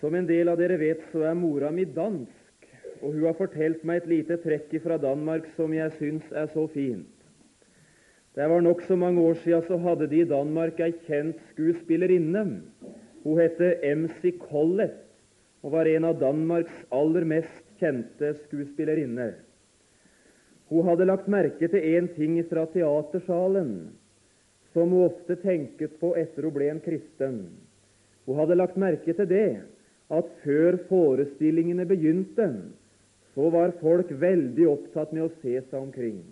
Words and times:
Som 0.00 0.14
en 0.16 0.26
del 0.26 0.48
av 0.48 0.56
dere 0.56 0.78
vet, 0.80 1.02
så 1.12 1.26
er 1.28 1.36
mora 1.36 1.68
mi 1.74 1.84
dansk, 1.84 2.68
og 3.02 3.12
hun 3.12 3.26
har 3.26 3.36
fortalt 3.36 3.82
meg 3.84 4.00
et 4.00 4.08
lite 4.08 4.38
trekk 4.40 4.72
fra 4.80 4.96
Danmark 5.00 5.48
som 5.58 5.74
jeg 5.76 5.92
syns 5.98 6.30
er 6.32 6.48
så 6.54 6.64
fint. 6.72 7.08
Det 8.32 8.46
var 8.48 8.62
nokså 8.64 8.96
mange 8.96 9.20
år 9.20 9.36
siden 9.42 9.64
så 9.66 9.76
hadde 9.82 10.06
de 10.08 10.22
i 10.22 10.28
Danmark 10.28 10.80
ei 10.80 10.94
kjent 11.04 11.40
skuespillerinne. 11.50 12.44
Hun 13.24 13.40
het 13.40 13.60
MC 13.84 14.38
Collett 14.40 15.02
og 15.60 15.74
var 15.74 15.88
en 15.90 16.06
av 16.08 16.20
Danmarks 16.20 16.76
aller 16.94 17.26
mest 17.28 17.64
kjente 17.80 18.32
skuespillerinner. 18.46 19.34
Hun 20.70 20.86
hadde 20.86 21.08
lagt 21.10 21.28
merke 21.28 21.68
til 21.68 21.88
én 21.98 22.08
ting 22.14 22.38
fra 22.48 22.64
teatersalen 22.70 23.90
som 24.72 24.94
hun 24.94 25.10
ofte 25.10 25.36
tenket 25.42 25.98
på 26.00 26.14
etter 26.16 26.46
hun 26.46 26.54
ble 26.54 26.70
en 26.70 26.80
kristen. 26.84 27.42
Hun 28.24 28.38
hadde 28.38 28.56
lagt 28.56 28.78
merke 28.80 29.12
til 29.12 29.28
det 29.28 29.60
at 30.10 30.30
før 30.44 30.78
forestillingene 30.88 31.86
begynte, 31.86 32.48
så 33.34 33.50
var 33.54 33.76
folk 33.80 34.10
veldig 34.20 34.66
opptatt 34.68 35.12
med 35.14 35.28
å 35.28 35.34
se 35.40 35.60
seg 35.60 35.78
omkring. 35.78 36.22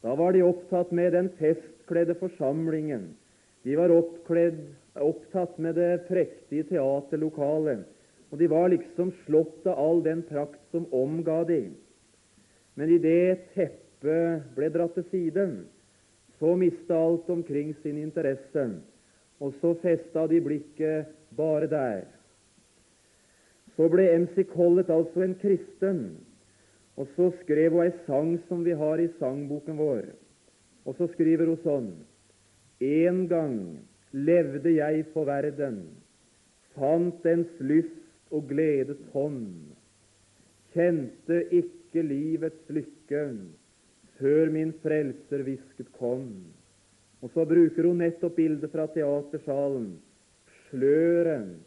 Da 0.00 0.14
var 0.16 0.32
de 0.32 0.44
opptatt 0.46 0.92
med 0.96 1.12
den 1.12 1.28
festkledde 1.40 2.14
forsamlingen. 2.20 3.10
De 3.66 3.74
var 3.76 3.92
oppkledd, 3.92 4.60
opptatt 4.96 5.58
med 5.60 5.76
det 5.76 6.06
prektige 6.08 6.68
teaterlokalet. 6.70 7.82
Og 8.30 8.38
de 8.38 8.46
var 8.48 8.70
liksom 8.70 9.10
slått 9.24 9.66
av 9.66 9.78
all 9.82 10.04
den 10.06 10.22
prakt 10.22 10.62
som 10.70 10.86
omga 10.94 11.42
de. 11.48 11.64
Men 12.78 12.94
idet 12.94 13.50
teppet 13.56 14.46
ble 14.54 14.70
dratt 14.72 14.94
til 14.96 15.08
side, 15.10 15.46
så 16.38 16.54
mista 16.56 16.96
alt 16.96 17.28
omkring 17.28 17.74
sin 17.82 17.98
interesse, 18.00 18.62
og 19.42 19.52
så 19.60 19.74
festa 19.82 20.24
de 20.30 20.38
blikket 20.40 21.10
bare 21.36 21.68
der. 21.68 22.06
Så 23.76 23.88
ble 23.92 24.06
MC 24.24 24.44
Collett 24.52 24.90
altså 24.92 25.24
en 25.24 25.36
kristen, 25.40 26.02
og 26.98 27.08
så 27.16 27.30
skrev 27.42 27.76
hun 27.76 27.86
ei 27.86 27.92
sang 28.06 28.34
som 28.48 28.64
vi 28.66 28.74
har 28.76 29.00
i 29.00 29.08
sangboken 29.18 29.78
vår. 29.80 30.10
Og 30.84 30.96
så 30.98 31.08
skriver 31.14 31.48
hun 31.48 31.60
sånn 31.64 31.90
En 32.80 33.24
gang 33.30 33.56
levde 34.12 34.72
jeg 34.74 35.06
på 35.14 35.24
verden, 35.28 35.82
fant 36.74 37.22
dens 37.24 37.50
lyst 37.60 37.96
og 38.34 38.48
gledes 38.50 39.00
hånd, 39.14 39.70
kjente 40.74 41.42
ikke 41.54 42.04
livets 42.06 42.70
lykke 42.70 43.24
før 44.20 44.52
min 44.52 44.72
frelser 44.82 45.44
hvisket 45.46 45.90
kom. 45.98 46.28
Og 47.20 47.32
så 47.34 47.44
bruker 47.48 47.88
hun 47.88 48.00
nettopp 48.00 48.36
bildet 48.38 48.72
fra 48.72 48.86
teatersalen. 48.94 49.92
Sløret 50.68 51.58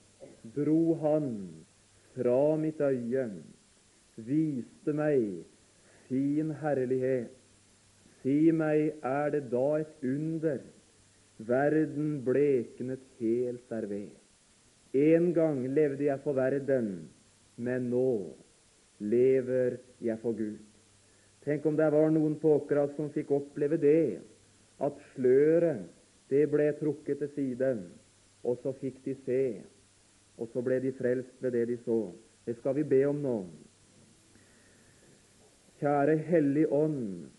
dro 0.55 0.95
han 1.01 1.27
fra 2.15 2.55
mitt 2.61 2.81
øye, 2.81 3.25
viste 4.15 4.93
meg 4.93 5.43
sin 6.07 6.51
herlighet. 6.61 7.31
Si 8.21 8.51
meg, 8.55 8.93
er 9.03 9.33
det 9.33 9.49
da 9.51 9.65
et 9.81 10.05
under 10.07 10.61
verden 11.37 12.21
bleknet 12.23 13.01
helt 13.19 13.65
derved? 13.69 14.13
En 14.93 15.33
gang 15.33 15.65
levde 15.67 16.05
jeg 16.05 16.21
for 16.23 16.37
verden, 16.37 17.09
men 17.57 17.89
nå 17.89 18.35
lever 18.99 19.79
jeg 20.01 20.19
for 20.21 20.37
Gud. 20.37 20.61
Tenk 21.43 21.65
om 21.65 21.75
det 21.75 21.89
var 21.91 22.13
noen 22.13 22.37
på 22.39 22.53
Åkra 22.61 22.85
som 22.95 23.09
fikk 23.11 23.33
oppleve 23.35 23.79
det, 23.81 24.21
at 24.79 25.01
sløret 25.13 25.83
det 26.31 26.45
ble 26.51 26.69
trukket 26.79 27.19
til 27.19 27.31
siden, 27.35 27.83
og 28.47 28.61
så 28.63 28.71
fikk 28.79 29.01
de 29.03 29.17
se 29.25 29.43
og 30.37 30.49
så 30.53 30.63
ble 30.65 30.79
de 30.83 30.93
frelst 30.97 31.35
ved 31.43 31.55
det 31.57 31.67
de 31.69 31.77
så. 31.85 31.99
Det 32.45 32.57
skal 32.57 32.75
vi 32.79 32.87
be 32.87 33.03
om 33.07 33.21
nå. 33.23 33.37
Kjære 35.79 36.17
Hellig 36.29 36.65
Ånd, 36.71 37.29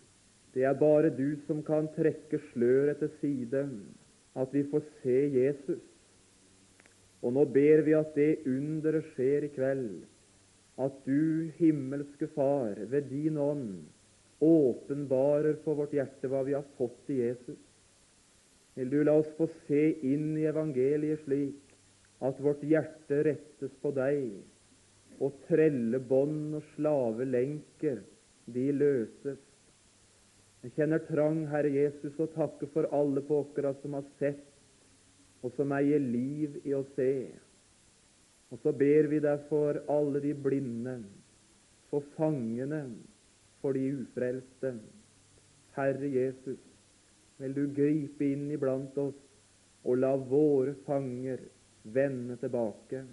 det 0.54 0.64
er 0.68 0.78
bare 0.78 1.10
du 1.10 1.34
som 1.46 1.62
kan 1.66 1.88
trekke 1.96 2.38
sløret 2.52 3.00
til 3.00 3.10
side, 3.20 3.64
at 4.36 4.54
vi 4.54 4.62
får 4.70 4.84
se 5.02 5.18
Jesus. 5.34 5.82
Og 7.24 7.32
nå 7.32 7.44
ber 7.48 7.82
vi 7.86 7.94
at 7.96 8.12
det 8.14 8.44
underet 8.46 9.08
skjer 9.14 9.46
i 9.46 9.52
kveld, 9.54 10.04
at 10.78 10.96
du, 11.06 11.50
himmelske 11.58 12.28
Far, 12.34 12.76
ved 12.90 13.08
din 13.10 13.38
ånd 13.38 13.84
åpenbarer 14.44 15.56
for 15.64 15.78
vårt 15.78 15.94
hjerte 15.96 16.28
hva 16.28 16.42
vi 16.44 16.56
har 16.56 16.66
fått 16.78 17.10
i 17.14 17.20
Jesus. 17.22 17.60
Vil 18.74 18.90
du 18.90 18.98
la 19.06 19.14
oss 19.20 19.30
få 19.38 19.46
se 19.68 19.84
inn 20.02 20.34
i 20.36 20.48
evangeliet 20.50 21.22
slik 21.24 21.73
at 22.24 22.40
vårt 22.40 22.62
hjerte 22.64 23.20
rettes 23.26 23.72
på 23.82 23.92
deg, 23.96 24.38
og 25.22 25.36
trellebånd 25.48 26.56
og 26.58 26.64
slavelenker, 26.74 28.00
de 28.54 28.64
løses. 28.76 29.40
Jeg 30.64 30.72
kjenner 30.78 31.02
trang, 31.04 31.44
Herre 31.52 31.70
Jesus, 31.72 32.16
å 32.20 32.28
takke 32.32 32.68
for 32.72 32.88
alle 32.96 33.22
på 33.24 33.42
som 33.82 33.96
har 33.98 34.06
sett, 34.18 34.44
og 35.44 35.52
som 35.56 35.72
eier 35.76 36.00
liv 36.00 36.56
i 36.64 36.72
å 36.72 36.84
se. 36.96 37.28
Og 38.52 38.60
så 38.62 38.72
ber 38.72 39.10
vi 39.12 39.20
deg 39.20 39.44
for 39.50 39.82
alle 39.92 40.20
de 40.24 40.32
blinde, 40.32 41.02
for 41.90 42.04
fangene, 42.16 42.86
for 43.60 43.76
de 43.76 43.84
ufrelste. 44.00 44.78
Herre 45.76 46.08
Jesus, 46.08 46.60
vil 47.38 47.54
du 47.56 47.64
gripe 47.76 48.24
inn 48.24 48.48
iblant 48.54 48.96
oss 49.00 49.20
og 49.84 49.98
la 50.00 50.14
våre 50.16 50.76
fanger 50.86 51.42
vende 51.84 52.36
tilbake. 52.36 53.04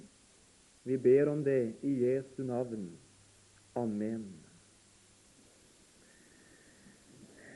Vi 0.84 0.98
ber 0.98 1.30
om 1.30 1.44
det 1.44 1.74
i 1.82 1.94
Jesu 2.04 2.44
navn. 2.44 2.90
Amen. 3.74 4.26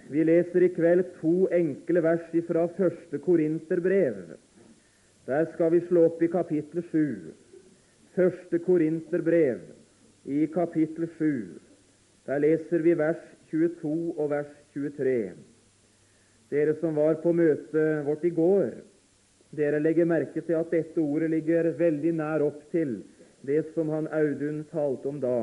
Vi 0.10 0.24
leser 0.24 0.62
i 0.62 0.70
kveld 0.70 1.08
to 1.22 1.48
enkle 1.56 2.04
vers 2.06 2.28
fra 2.48 2.68
første 2.78 3.18
Korinterbrev. 3.18 4.36
Der 5.26 5.48
skal 5.54 5.72
vi 5.74 5.82
slå 5.88 6.06
opp 6.12 6.22
i 6.22 6.30
kapittel 6.30 6.84
7. 6.92 7.34
Første 8.16 8.60
Korinterbrev 8.60 9.64
i 10.26 10.46
kapittel 10.54 11.10
7. 11.18 11.60
Der 12.26 12.38
leser 12.38 12.86
vi 12.86 12.94
vers 12.98 13.24
22 13.50 14.14
og 14.20 14.30
vers 14.30 14.52
23. 14.74 15.32
Dere 16.54 16.76
som 16.80 16.96
var 16.96 17.18
på 17.24 17.34
møtet 17.34 18.06
vårt 18.06 18.24
i 18.24 18.30
går, 18.30 18.70
dere 19.58 19.80
legger 19.80 20.08
merke 20.10 20.42
til 20.42 20.58
at 20.60 20.72
dette 20.74 21.02
ordet 21.02 21.30
ligger 21.34 21.72
veldig 21.80 22.14
nær 22.20 22.44
opp 22.46 22.62
til 22.72 23.00
det 23.46 23.62
som 23.76 23.90
han 23.94 24.10
Audun 24.14 24.64
talte 24.72 25.10
om 25.10 25.22
da. 25.22 25.38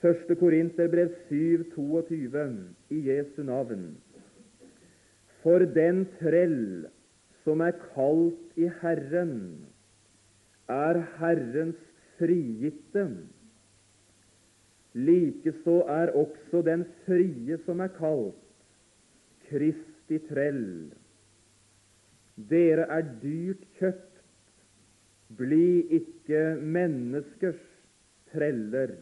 Første 0.00 0.36
Korinterbrev 0.40 1.10
7, 1.28 1.64
22, 1.74 2.46
i 2.90 3.00
Jesu 3.10 3.42
navn. 3.44 3.90
For 5.42 5.64
den 5.64 6.06
trell 6.20 6.86
som 7.44 7.60
er 7.64 7.76
kalt 7.94 8.60
i 8.60 8.70
Herren, 8.80 9.66
er 10.70 11.02
Herrens 11.18 11.80
frigitte. 12.18 13.04
Likeså 14.94 15.80
er 15.88 16.14
også 16.16 16.62
den 16.66 16.86
frie 17.06 17.58
som 17.66 17.80
er 17.80 17.92
kalt, 17.98 18.40
Kristi 19.50 20.18
trell. 20.30 20.90
Dere 22.48 22.86
er 22.88 23.06
dyrt 23.22 23.64
kjøpt. 23.78 24.06
Bli 25.38 25.86
ikke 26.00 26.56
menneskers 26.60 27.60
treller. 28.32 28.94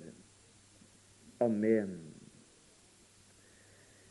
Amen. 1.41 1.95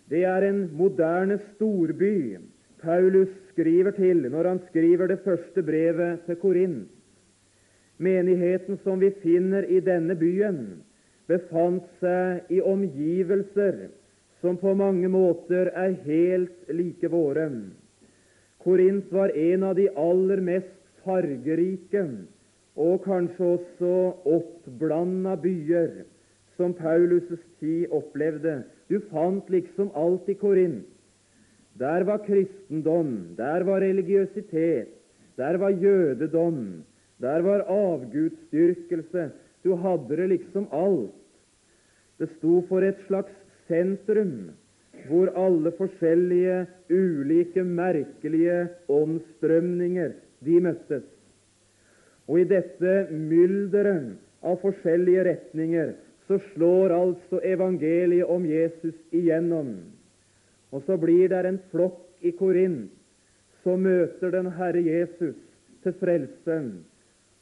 Det 0.08 0.24
er 0.24 0.46
en 0.48 0.62
moderne 0.78 1.36
storby 1.54 2.38
Paulus 2.82 3.30
skriver 3.52 3.92
til 3.92 4.30
når 4.32 4.48
han 4.48 4.60
skriver 4.70 5.08
det 5.08 5.20
første 5.26 5.64
brevet 5.64 6.22
til 6.26 6.36
Korint. 6.36 6.88
Menigheten 7.98 8.78
som 8.84 9.02
vi 9.02 9.10
finner 9.24 9.66
i 9.66 9.80
denne 9.82 10.14
byen, 10.16 10.84
befant 11.28 11.88
seg 12.00 12.52
i 12.54 12.60
omgivelser 12.62 13.88
som 14.42 14.60
på 14.62 14.76
mange 14.78 15.10
måter 15.10 15.72
er 15.74 15.96
helt 16.06 16.70
like 16.70 17.10
våre. 17.10 17.50
Korint 18.68 19.12
var 19.16 19.32
en 19.32 19.62
av 19.64 19.78
de 19.78 19.86
aller 19.96 20.42
mest 20.44 20.74
fargerike 21.06 22.02
og 22.76 23.06
kanskje 23.06 23.54
også 23.54 23.92
oppblanda 24.28 25.38
byer 25.40 26.02
som 26.58 26.74
Paulus' 26.76 27.46
tid 27.62 27.94
opplevde. 27.96 28.58
Du 28.92 29.00
fant 29.08 29.48
liksom 29.48 29.94
alt 29.96 30.28
i 30.28 30.36
Korint. 30.36 30.84
Der 31.80 32.04
var 32.04 32.20
kristendom, 32.26 33.38
der 33.40 33.64
var 33.64 33.80
religiøsitet, 33.86 34.92
der 35.40 35.58
var 35.64 35.72
jødedom, 35.72 36.84
der 37.24 37.48
var 37.48 37.64
avgudsdyrkelse. 37.72 39.30
Du 39.64 39.76
hadde 39.80 40.18
det 40.20 40.30
liksom 40.36 40.68
alt. 40.76 41.16
Det 42.20 42.28
sto 42.36 42.66
for 42.68 42.84
et 42.84 43.00
slags 43.08 43.32
sentrum 43.72 44.50
hvor 45.08 45.30
alle 45.38 45.72
forskjellige, 45.78 46.66
ulike, 46.90 47.64
merkelige 47.64 48.68
åndsstrømninger 48.90 50.16
de 50.46 50.60
møttes. 50.64 51.06
Og 52.28 52.42
i 52.42 52.48
dette 52.50 52.96
mylderet 53.12 54.18
av 54.44 54.60
forskjellige 54.62 55.24
retninger 55.30 55.94
så 56.28 56.40
slår 56.52 56.92
altså 56.96 57.40
evangeliet 57.44 58.28
om 58.28 58.46
Jesus 58.46 58.96
igjennom. 59.16 59.78
Og 60.72 60.84
så 60.84 60.98
blir 61.00 61.32
det 61.32 61.46
en 61.48 61.62
flokk 61.72 62.04
i 62.26 62.34
Korint 62.36 62.92
som 63.64 63.84
møter 63.84 64.34
den 64.36 64.52
Herre 64.58 64.84
Jesus 64.84 65.38
til 65.84 65.96
frelse. 66.02 66.58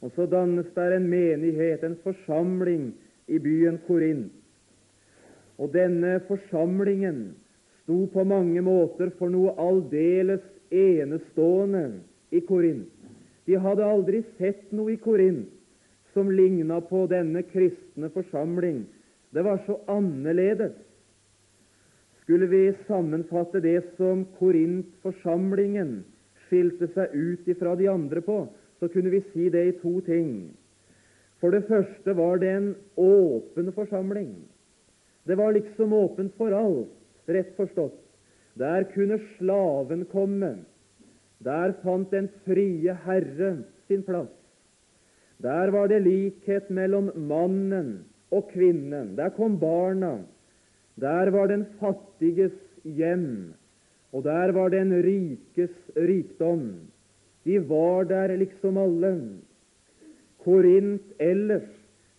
Og 0.02 0.12
så 0.14 0.26
dannes 0.30 0.68
der 0.74 0.94
en 0.96 1.08
menighet, 1.10 1.82
en 1.82 1.98
forsamling, 2.04 2.92
i 3.26 3.38
byen 3.42 3.78
Korint. 3.86 4.30
Og 5.58 5.72
denne 5.74 6.20
forsamlingen 6.28 7.34
sto 7.86 8.06
på 8.10 8.24
mange 8.26 8.58
måter 8.66 9.12
for 9.14 9.30
noe 9.30 9.52
aldeles 9.62 10.42
enestående 10.74 12.00
i 12.34 12.40
Korint. 12.42 12.90
De 13.46 13.54
hadde 13.62 13.86
aldri 13.86 14.24
sett 14.40 14.72
noe 14.74 14.96
i 14.96 14.98
Korint 14.98 15.46
som 16.10 16.32
ligna 16.34 16.80
på 16.82 17.04
denne 17.06 17.44
kristne 17.46 18.10
forsamling. 18.10 18.82
Det 19.30 19.44
var 19.46 19.62
så 19.68 19.78
annerledes. 19.86 20.74
Skulle 22.24 22.50
vi 22.50 22.74
sammenfatte 22.88 23.62
det 23.62 23.84
som 24.00 24.24
Korint-forsamlingen 24.40 26.00
skilte 26.48 26.90
seg 26.90 27.14
ut 27.14 27.46
ifra 27.46 27.76
de 27.78 27.86
andre 27.92 28.24
på, 28.24 28.48
så 28.82 28.90
kunne 28.90 29.14
vi 29.14 29.22
si 29.30 29.46
det 29.46 29.62
i 29.62 29.78
to 29.78 30.00
ting. 30.08 30.50
For 31.38 31.54
det 31.54 31.68
første 31.70 32.18
var 32.18 32.42
det 32.42 32.50
en 32.50 32.70
åpen 32.98 33.70
forsamling. 33.78 34.34
Det 35.22 35.38
var 35.38 35.54
liksom 35.54 35.92
åpent 35.92 36.34
for 36.34 36.50
alt, 36.50 36.90
rett 37.28 37.54
forstått. 37.56 37.98
Der 38.56 38.86
kunne 38.94 39.18
slaven 39.36 40.04
komme. 40.12 40.54
Der 41.44 41.74
fant 41.82 42.10
den 42.10 42.28
frie 42.46 42.94
herre 43.04 43.50
sin 43.88 44.02
plass. 44.02 44.32
Der 45.42 45.70
var 45.74 45.90
det 45.92 46.00
likhet 46.06 46.70
mellom 46.72 47.10
mannen 47.28 47.90
og 48.32 48.48
kvinnen. 48.52 49.14
Der 49.16 49.30
kom 49.36 49.58
barna. 49.60 50.18
Der 50.96 51.30
var 51.30 51.50
den 51.52 51.66
fattiges 51.80 52.56
hjem, 52.82 53.52
og 54.12 54.24
der 54.24 54.52
var 54.56 54.70
den 54.72 54.94
rikes 55.04 55.74
rikdom. 55.96 56.88
De 57.44 57.58
var 57.68 58.08
der 58.08 58.32
liksom 58.36 58.78
alle. 58.80 59.12
Korint 60.40 61.12
ellers 61.20 61.68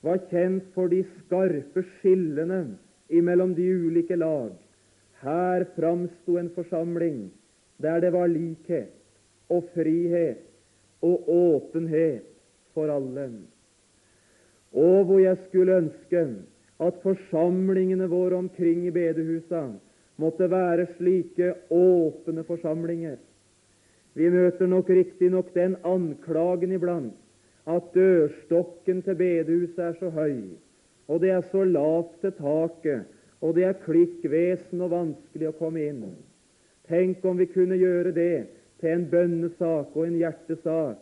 var 0.05 0.21
kjent 0.29 0.67
for 0.75 0.91
de 0.93 1.01
skarpe 1.17 1.83
skillene 1.97 2.77
imellom 3.09 3.55
de 3.57 3.65
ulike 3.87 4.15
lag. 4.15 4.53
Her 5.21 5.65
framsto 5.75 6.37
en 6.37 6.49
forsamling 6.55 7.31
der 7.81 7.99
det 8.01 8.13
var 8.13 8.27
likhet 8.27 8.93
og 9.49 9.63
frihet 9.73 10.43
og 11.01 11.29
åpenhet 11.29 12.25
for 12.73 12.91
alle. 12.93 13.29
Og 14.73 15.05
hvor 15.05 15.19
jeg 15.19 15.37
skulle 15.47 15.77
ønske 15.77 16.23
at 16.79 16.99
forsamlingene 17.03 18.09
våre 18.09 18.37
omkring 18.37 18.85
i 18.87 18.93
bedehusa 18.93 19.63
måtte 20.17 20.49
være 20.51 20.87
slike 20.97 21.53
åpne 21.73 22.43
forsamlinger. 22.43 23.17
Vi 24.13 24.29
møter 24.29 24.67
nok 24.67 24.89
riktignok 24.89 25.53
den 25.53 25.75
anklagen 25.85 26.71
iblant 26.73 27.13
at 27.67 27.93
dørstokken 27.93 29.01
til 29.03 29.15
bedehuset 29.15 29.79
er 29.83 29.93
så 29.99 30.09
høy, 30.09 30.57
og 31.07 31.21
det 31.21 31.29
er 31.35 31.43
så 31.51 31.63
lavt 31.63 32.15
til 32.21 32.33
taket, 32.39 33.05
og 33.41 33.55
det 33.55 33.67
er 33.67 33.81
klikkvesen 33.83 34.81
og 34.81 34.93
vanskelig 34.93 35.51
å 35.51 35.57
komme 35.59 35.83
inn. 35.85 36.03
Tenk 36.89 37.25
om 37.27 37.37
vi 37.37 37.49
kunne 37.51 37.77
gjøre 37.77 38.13
det 38.15 38.47
til 38.81 38.93
en 38.93 39.05
bønnesak 39.11 39.95
og 39.95 40.05
en 40.05 40.17
hjertesak, 40.21 41.01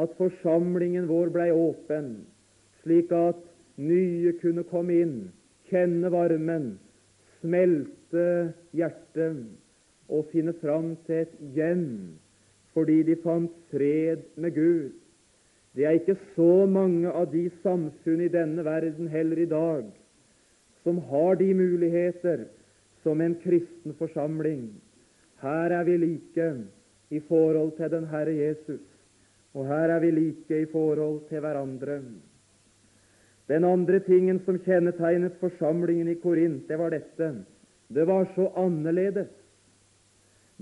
at 0.00 0.14
forsamlingen 0.18 1.08
vår 1.10 1.32
blei 1.34 1.50
åpen, 1.52 2.22
slik 2.82 3.12
at 3.14 3.40
nye 3.80 4.32
kunne 4.40 4.64
komme 4.70 4.96
inn, 5.02 5.16
kjenne 5.70 6.10
varmen, 6.12 6.72
smelte 7.40 8.26
hjertet 8.76 9.44
og 10.10 10.26
finne 10.32 10.54
fram 10.62 10.94
til 11.06 11.24
et 11.24 11.38
hjem 11.54 11.86
fordi 12.74 13.00
de 13.02 13.16
fant 13.18 13.50
fred 13.72 14.22
med 14.38 14.54
Gud. 14.54 14.92
Det 15.74 15.86
er 15.86 15.96
ikke 15.98 16.18
så 16.36 16.66
mange 16.70 17.10
av 17.10 17.32
de 17.32 17.48
samfunn 17.64 18.22
i 18.22 18.30
denne 18.30 18.62
verden 18.66 19.10
heller 19.10 19.42
i 19.42 19.48
dag 19.50 19.88
som 20.82 20.98
har 21.10 21.36
de 21.36 21.54
muligheter 21.54 22.46
som 23.02 23.20
en 23.20 23.34
kristen 23.42 23.94
forsamling. 23.98 24.70
Her 25.40 25.72
er 25.72 25.84
vi 25.84 25.96
like 25.96 26.48
i 27.10 27.20
forhold 27.28 27.76
til 27.76 27.90
den 27.90 28.06
Herre 28.06 28.34
Jesus, 28.36 28.82
og 29.54 29.66
her 29.66 29.90
er 29.96 30.00
vi 30.00 30.10
like 30.10 30.62
i 30.62 30.66
forhold 30.72 31.20
til 31.28 31.40
hverandre. 31.40 32.00
Den 33.48 33.64
andre 33.64 33.98
tingen 34.00 34.38
som 34.44 34.58
kjennetegnet 34.62 35.40
forsamlingen 35.40 36.08
i 36.08 36.14
Korint, 36.14 36.68
det 36.68 36.78
var 36.78 36.90
dette. 36.94 37.32
Det 37.88 38.06
var 38.06 38.28
så 38.34 38.52
annerledes. 38.56 39.32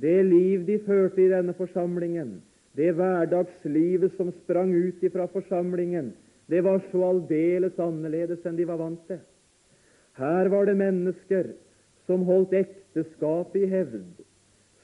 Det 0.01 0.25
liv 0.25 0.67
de 0.67 0.79
førte 0.87 1.21
i 1.21 1.29
denne 1.29 1.53
forsamlingen, 1.59 2.39
det 2.77 2.95
hverdagslivet 2.95 4.15
som 4.17 4.31
sprang 4.45 4.71
ut 4.73 5.03
ifra 5.03 5.27
forsamlingen, 5.27 6.13
det 6.47 6.63
var 6.65 6.79
så 6.93 7.03
aldeles 7.11 7.81
annerledes 7.83 8.47
enn 8.47 8.57
de 8.57 8.67
var 8.69 8.79
vant 8.79 9.03
til. 9.11 9.19
Her 10.19 10.49
var 10.51 10.67
det 10.67 10.75
mennesker 10.75 11.53
som 12.09 12.25
holdt 12.27 12.55
ekteskapet 12.59 13.63
i 13.63 13.69
hevd, 13.71 14.23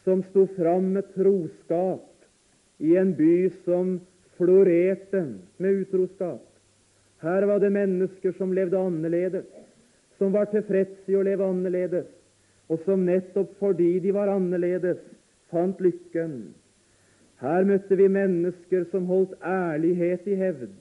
som 0.06 0.22
sto 0.30 0.44
fram 0.54 0.92
med 0.94 1.08
troskap 1.14 2.28
i 2.78 2.94
en 3.00 3.10
by 3.18 3.48
som 3.64 3.96
florerte 4.38 5.24
med 5.58 5.80
utroskap. 5.82 6.44
Her 7.24 7.46
var 7.50 7.58
det 7.58 7.72
mennesker 7.74 8.36
som 8.38 8.52
levde 8.54 8.78
annerledes, 8.78 9.48
som 10.18 10.30
var 10.34 10.46
tilfreds 10.52 11.08
i 11.10 11.18
å 11.18 11.24
leve 11.26 11.46
annerledes, 11.50 12.06
og 12.70 12.78
som 12.86 13.02
nettopp 13.06 13.56
fordi 13.58 13.98
de 14.04 14.14
var 14.14 14.30
annerledes, 14.30 15.02
fant 15.50 15.82
lykken. 15.82 16.54
Her 17.42 17.66
møtte 17.66 17.98
vi 17.98 18.06
mennesker 18.08 18.86
som 18.92 19.10
holdt 19.10 19.34
ærlighet 19.42 20.28
i 20.30 20.38
hevd, 20.38 20.74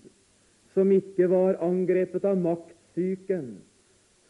som 0.78 0.92
ikke 0.94 1.26
var 1.32 1.58
angrepet 1.64 2.26
av 2.26 2.38
maktsyken, 2.38 3.56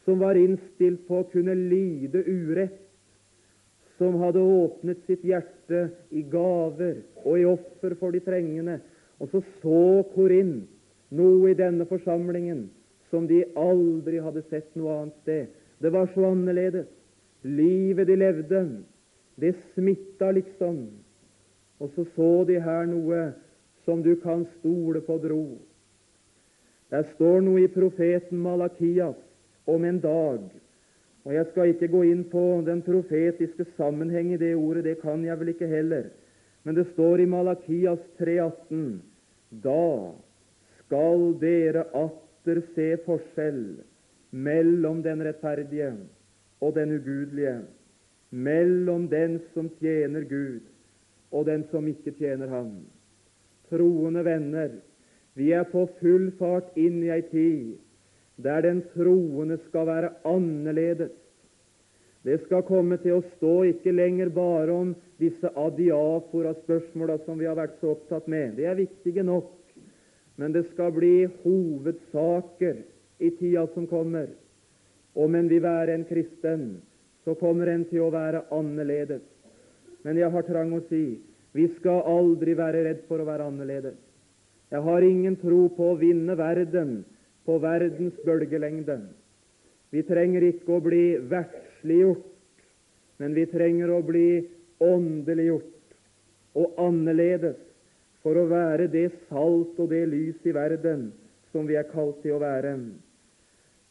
som 0.06 0.20
var 0.20 0.36
innstilt 0.36 1.08
på 1.08 1.22
å 1.22 1.28
kunne 1.32 1.56
lide 1.56 2.24
urett, 2.28 2.80
som 3.98 4.18
hadde 4.20 4.42
åpnet 4.42 5.04
sitt 5.08 5.24
hjerte 5.24 5.86
i 6.12 6.24
gaver 6.28 6.98
og 7.24 7.38
i 7.40 7.46
offer 7.48 7.94
for 8.00 8.12
de 8.12 8.20
trengende. 8.26 8.80
Og 9.22 9.30
så 9.32 9.44
så 9.62 9.84
Korint 10.16 10.66
noe 11.14 11.52
i 11.52 11.58
denne 11.58 11.86
forsamlingen 11.88 12.66
som 13.14 13.28
de 13.30 13.44
aldri 13.60 14.20
hadde 14.24 14.42
sett 14.50 14.74
noe 14.76 14.98
annet 14.98 15.20
sted. 15.22 15.52
Det 15.80 15.92
var 15.94 16.10
så 16.14 16.32
annerledes. 16.34 16.90
Livet 17.44 18.08
de 18.08 18.16
levde, 18.18 18.62
det 19.40 19.54
smitta 19.76 20.32
liksom. 20.34 20.88
Og 21.80 21.92
så 21.96 22.06
så 22.16 22.32
de 22.48 22.58
her 22.64 22.88
noe 22.90 23.28
som 23.86 24.02
du 24.04 24.16
kan 24.24 24.48
stole 24.58 25.04
på 25.06 25.20
dro. 25.22 25.44
Det 26.90 27.04
står 27.16 27.44
noe 27.46 27.66
i 27.66 27.72
profeten 27.72 28.42
Malakias 28.42 29.20
om 29.66 29.86
en 29.86 30.00
dag. 30.00 30.40
Og 31.24 31.34
Jeg 31.34 31.46
skal 31.52 31.72
ikke 31.72 31.88
gå 31.88 32.02
inn 32.12 32.24
på 32.28 32.62
den 32.68 32.82
profetiske 32.84 33.66
sammenheng 33.78 34.34
i 34.34 34.38
det 34.38 34.56
ordet, 34.56 34.84
det 34.84 35.00
kan 35.02 35.24
jeg 35.24 35.40
vel 35.40 35.54
ikke 35.54 35.68
heller. 35.72 36.10
Men 36.64 36.76
det 36.76 36.88
står 36.94 37.24
i 37.24 37.26
Malakias 37.26 38.00
3,18.: 38.20 39.00
Da 39.64 40.12
skal 40.80 41.34
dere 41.40 41.86
atter 41.96 42.62
se 42.76 42.98
forskjell 43.06 43.64
mellom 44.32 45.04
den 45.04 45.24
rettferdige 45.24 45.94
og 46.62 46.76
den 46.76 46.96
ugudelige, 46.98 47.62
mellom 48.32 49.08
den 49.08 49.40
som 49.54 49.70
tjener 49.80 50.24
Gud, 50.28 50.62
og 51.32 51.46
den 51.46 51.64
som 51.72 51.88
ikke 51.88 52.12
tjener 52.12 52.48
ham. 52.48 52.76
Troende 53.70 54.26
venner, 54.26 54.70
vi 55.36 55.52
er 55.52 55.64
på 55.64 55.88
full 56.00 56.32
fart 56.40 56.76
inn 56.78 57.04
i 57.04 57.12
ei 57.14 57.22
tid 57.32 57.83
der 58.38 58.62
den 58.62 58.82
troende 58.94 59.58
skal 59.68 59.88
være 59.88 60.14
annerledes. 60.26 61.12
Det 62.24 62.40
skal 62.46 62.64
komme 62.64 62.98
til 63.04 63.18
å 63.18 63.26
stå 63.36 63.56
ikke 63.74 63.92
lenger 63.92 64.32
bare 64.32 64.72
om 64.72 64.94
disse 65.20 65.50
adiafora-spørsmåla 65.60 67.20
som 67.26 67.40
vi 67.40 67.50
har 67.50 67.58
vært 67.60 67.76
så 67.82 67.92
opptatt 67.98 68.30
med. 68.32 68.56
Det 68.56 68.66
er 68.70 68.80
viktige 68.80 69.26
nok. 69.28 69.52
Men 70.40 70.56
det 70.56 70.64
skal 70.72 70.94
bli 70.96 71.28
hovedsaker 71.44 72.80
i 73.20 73.30
tida 73.38 73.68
som 73.76 73.86
kommer. 73.88 74.32
Om 75.14 75.36
en 75.36 75.52
vil 75.52 75.62
være 75.62 75.94
en 75.94 76.08
kristen, 76.10 76.64
så 77.24 77.36
kommer 77.38 77.70
en 77.70 77.84
til 77.92 78.02
å 78.02 78.12
være 78.14 78.48
annerledes. 78.56 79.22
Men 80.04 80.18
jeg 80.18 80.32
har 80.34 80.48
trang 80.48 80.74
å 80.74 80.82
si 80.90 81.20
vi 81.54 81.68
skal 81.78 82.02
aldri 82.10 82.56
være 82.58 82.82
redd 82.88 83.04
for 83.08 83.22
å 83.22 83.28
være 83.28 83.46
annerledes. 83.52 84.00
Jeg 84.74 84.82
har 84.82 85.06
ingen 85.06 85.36
tro 85.38 85.68
på 85.76 85.92
å 85.92 86.00
vinne 86.00 86.34
verden 86.40 87.04
på 87.46 87.58
verdens 87.64 88.16
bølgelengde. 88.26 89.00
Vi 89.94 90.04
trenger 90.08 90.46
ikke 90.48 90.78
å 90.78 90.84
bli 90.84 91.04
verdsliggjort, 91.30 92.30
men 93.22 93.36
vi 93.38 93.46
trenger 93.52 93.92
å 93.94 94.02
bli 94.06 94.28
åndeliggjort 94.84 96.58
og 96.60 96.80
annerledes 96.82 97.60
for 98.24 98.40
å 98.40 98.48
være 98.50 98.88
det 98.92 99.10
salt 99.30 99.80
og 99.80 99.92
det 99.92 100.06
lys 100.10 100.48
i 100.48 100.56
verden 100.56 101.12
som 101.52 101.68
vi 101.70 101.78
er 101.78 101.90
kalt 101.92 102.22
til 102.24 102.38
å 102.38 102.42
være. 102.42 102.74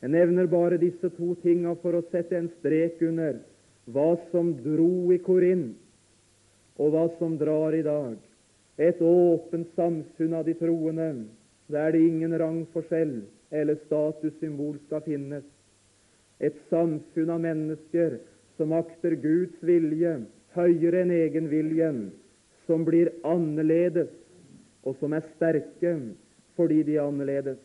Jeg 0.02 0.11
nevner 0.11 0.50
bare 0.50 0.80
disse 0.82 1.12
to 1.14 1.35
tinga 1.44 1.76
for 1.82 1.94
å 1.94 2.06
sette 2.11 2.35
en 2.35 2.50
strek 2.59 3.02
under 3.06 3.38
hva 3.92 4.16
som 4.32 4.50
dro 4.64 5.12
i 5.14 5.18
Korint, 5.23 5.76
og 6.80 6.94
hva 6.94 7.06
som 7.18 7.37
drar 7.38 7.75
i 7.76 7.85
dag. 7.87 8.16
Et 8.78 8.99
åpent 9.04 9.68
samfunn 9.76 10.35
av 10.35 10.47
de 10.49 10.54
troende, 10.59 11.09
der 11.71 11.92
det 11.92 12.00
ingen 12.00 12.38
rangforskjell 12.38 13.23
eller 13.52 13.78
statussymbol 13.87 14.78
skal 14.87 15.04
finnes. 15.07 15.45
Et 16.40 16.57
samfunn 16.71 17.31
av 17.31 17.42
mennesker 17.45 18.19
som 18.57 18.73
akter 18.76 19.14
Guds 19.23 19.61
vilje 19.62 20.16
høyere 20.57 21.04
enn 21.04 21.12
egenviljen, 21.14 22.00
som 22.66 22.85
blir 22.87 23.12
annerledes, 23.26 24.11
og 24.83 24.97
som 24.99 25.14
er 25.14 25.25
sterke 25.37 25.95
fordi 26.57 26.83
de 26.85 26.99
er 26.99 27.07
annerledes. 27.07 27.61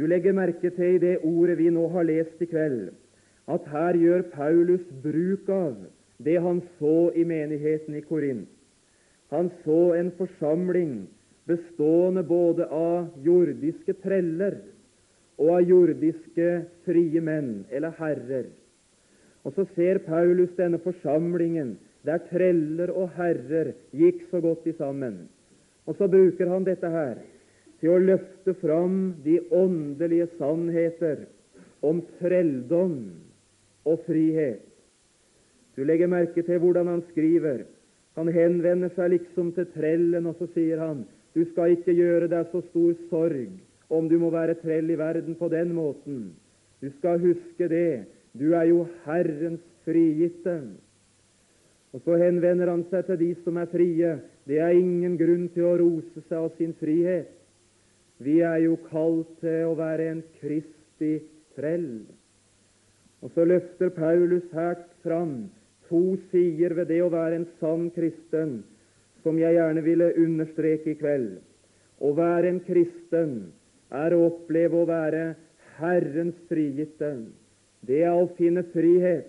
Du 0.00 0.06
legger 0.08 0.34
merke 0.34 0.70
til 0.72 0.96
i 0.96 1.02
det 1.02 1.18
ordet 1.28 1.58
vi 1.58 1.68
nå 1.70 1.84
har 1.92 2.06
lest 2.08 2.40
i 2.40 2.48
kveld, 2.48 2.90
at 3.50 3.66
her 3.68 3.98
gjør 3.98 4.24
Paulus 4.32 4.86
bruk 5.04 5.48
av 5.52 5.76
det 6.24 6.38
han 6.40 6.62
så 6.78 7.10
i 7.16 7.24
menigheten 7.24 7.96
i 7.96 8.02
Korint. 8.04 8.48
Han 9.30 9.50
så 9.64 9.92
en 9.94 10.10
forsamling 10.16 10.94
bestående 11.50 12.22
både 12.26 12.66
av 12.70 13.10
jordiske 13.24 13.96
treller 14.04 14.60
og 15.40 15.50
av 15.56 15.68
jordiske 15.68 16.48
frie 16.86 17.22
menn, 17.24 17.64
eller 17.72 17.96
herrer. 17.98 18.50
Og 19.44 19.54
så 19.56 19.64
ser 19.74 20.02
Paulus 20.04 20.52
denne 20.58 20.80
forsamlingen 20.84 21.76
der 22.06 22.20
treller 22.30 22.92
og 22.92 23.12
herrer 23.16 23.74
gikk 23.96 24.26
så 24.30 24.40
godt 24.44 24.66
i 24.68 24.76
sammen. 24.76 25.22
Og 25.88 25.96
så 25.96 26.08
bruker 26.08 26.48
han 26.48 26.64
dette 26.64 26.88
her 26.92 27.20
til 27.80 27.94
å 27.94 28.02
løfte 28.04 28.54
fram 28.60 28.98
de 29.24 29.38
åndelige 29.56 30.28
sannheter 30.36 31.24
om 31.84 32.02
trelldom 32.20 32.96
og 33.88 34.02
frihet. 34.06 34.66
Du 35.76 35.86
legger 35.88 36.10
merke 36.12 36.44
til 36.44 36.60
hvordan 36.60 36.90
han 36.90 37.04
skriver. 37.12 37.64
Han 38.18 38.28
henvender 38.28 38.92
seg 38.92 39.14
liksom 39.14 39.54
til 39.56 39.68
trellen, 39.72 40.26
og 40.28 40.36
så 40.36 40.50
sier 40.52 40.82
han 40.82 41.06
du 41.34 41.44
skal 41.52 41.76
ikke 41.76 41.94
gjøre 41.94 42.28
deg 42.30 42.48
så 42.50 42.62
stor 42.70 42.94
sorg 43.10 43.50
om 43.90 44.08
du 44.10 44.16
må 44.22 44.30
være 44.34 44.58
trell 44.62 44.90
i 44.90 44.98
verden 44.98 45.36
på 45.38 45.48
den 45.50 45.74
måten. 45.74 46.30
Du 46.80 46.88
skal 46.98 47.20
huske 47.22 47.68
det. 47.68 48.06
Du 48.32 48.52
er 48.54 48.68
jo 48.70 48.86
Herrens 49.04 49.64
frigitte. 49.84 50.60
Og 51.90 52.02
så 52.04 52.16
henvender 52.22 52.70
han 52.70 52.84
seg 52.90 53.08
til 53.08 53.18
de 53.18 53.30
som 53.44 53.58
er 53.58 53.70
frie. 53.70 54.14
Det 54.46 54.60
er 54.62 54.78
ingen 54.78 55.16
grunn 55.18 55.48
til 55.54 55.66
å 55.66 55.76
rose 55.80 56.22
seg 56.28 56.38
av 56.38 56.50
sin 56.58 56.74
frihet. 56.78 57.30
Vi 58.22 58.40
er 58.44 58.60
jo 58.66 58.76
kalt 58.90 59.30
til 59.40 59.70
å 59.70 59.76
være 59.78 60.10
en 60.12 60.22
Kristi 60.38 61.16
trell. 61.56 62.04
Og 63.20 63.32
så 63.34 63.46
løfter 63.48 63.90
Paulus 63.96 64.46
her 64.54 64.76
fram 65.04 65.50
to 65.88 66.16
sider 66.30 66.76
ved 66.78 66.92
det 66.92 67.00
å 67.02 67.10
være 67.12 67.40
en 67.40 67.48
sann 67.60 67.88
kristen 67.94 68.60
som 69.24 69.38
jeg 69.38 69.56
gjerne 69.56 69.82
ville 69.84 70.12
understreke 70.20 70.92
i 70.92 70.98
kveld. 71.00 71.38
Å 72.00 72.12
være 72.16 72.50
en 72.54 72.60
kristen 72.64 73.34
er 73.90 74.14
å 74.16 74.24
oppleve 74.30 74.80
å 74.80 74.88
være 74.88 75.24
Herrens 75.80 76.38
frigitte. 76.48 77.12
Det 77.86 78.02
er 78.04 78.16
å 78.16 78.28
finne 78.38 78.64
frihet. 78.74 79.28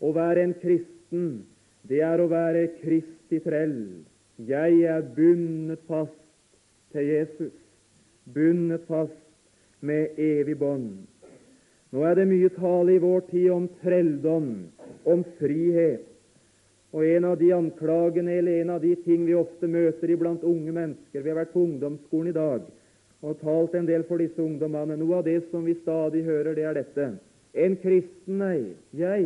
Å 0.00 0.12
være 0.14 0.44
en 0.46 0.54
kristen, 0.60 1.44
det 1.88 2.02
er 2.06 2.20
å 2.20 2.28
være 2.30 2.68
Kristi 2.78 3.40
trell. 3.42 4.04
Jeg 4.38 4.82
er 4.86 5.06
bundet 5.16 5.82
fast 5.90 6.14
til 6.94 7.08
Jesus, 7.10 7.54
bundet 8.34 8.84
fast 8.86 9.16
med 9.80 10.18
evig 10.22 10.54
bånd. 10.60 11.00
Nå 11.90 12.04
er 12.04 12.18
det 12.18 12.28
mye 12.28 12.50
tale 12.54 12.94
i 12.94 13.02
vår 13.02 13.24
tid 13.30 13.48
om 13.54 13.66
trelldom, 13.82 14.48
om 15.08 15.24
frihet. 15.40 16.07
Og 16.96 17.04
en 17.04 17.26
av 17.28 17.36
de 17.36 17.50
anklagene 17.52 18.38
eller 18.40 18.62
en 18.62 18.70
av 18.76 18.80
de 18.80 18.94
ting 19.04 19.26
vi 19.28 19.36
ofte 19.36 19.68
møter 19.68 20.10
iblant 20.10 20.44
unge 20.46 20.72
mennesker 20.72 21.20
Vi 21.20 21.28
har 21.28 21.36
vært 21.42 21.52
på 21.52 21.64
ungdomsskolen 21.66 22.32
i 22.32 22.36
dag 22.36 22.64
og 23.18 23.40
talt 23.40 23.74
en 23.74 23.86
del 23.88 24.04
for 24.06 24.22
disse 24.22 24.38
ungdommene. 24.38 24.94
Noe 24.94 25.18
av 25.18 25.24
det 25.26 25.40
som 25.50 25.64
vi 25.66 25.74
stadig 25.80 26.22
hører, 26.22 26.54
det 26.54 26.66
er 26.68 26.76
dette. 26.78 27.06
En 27.58 27.74
kristen, 27.82 28.38
nei, 28.38 28.76
jeg 28.94 29.24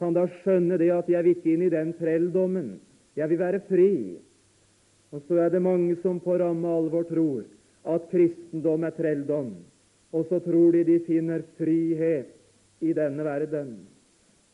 kan 0.00 0.16
da 0.16 0.26
skjønne 0.40 0.78
det 0.80 0.90
at 0.90 1.10
jeg 1.10 1.22
vil 1.22 1.36
ikke 1.36 1.52
inn 1.52 1.66
i 1.68 1.72
den 1.72 1.92
trelldommen. 2.00 2.72
Jeg 3.16 3.30
vil 3.30 3.40
være 3.40 3.62
fri. 3.68 3.92
Og 5.14 5.22
så 5.28 5.38
er 5.44 5.54
det 5.54 5.62
mange 5.62 5.94
som 6.02 6.18
på 6.20 6.34
ramme 6.40 6.68
alvor 6.68 7.06
tror 7.08 7.44
at 7.86 8.08
kristendom 8.10 8.84
er 8.84 8.96
trelldom. 8.96 9.52
Og 10.10 10.26
så 10.26 10.40
tror 10.42 10.74
de 10.74 10.82
de 10.88 10.98
finner 11.06 11.44
frihet 11.60 12.32
i 12.82 12.92
denne 12.96 13.24
verden. 13.24 13.76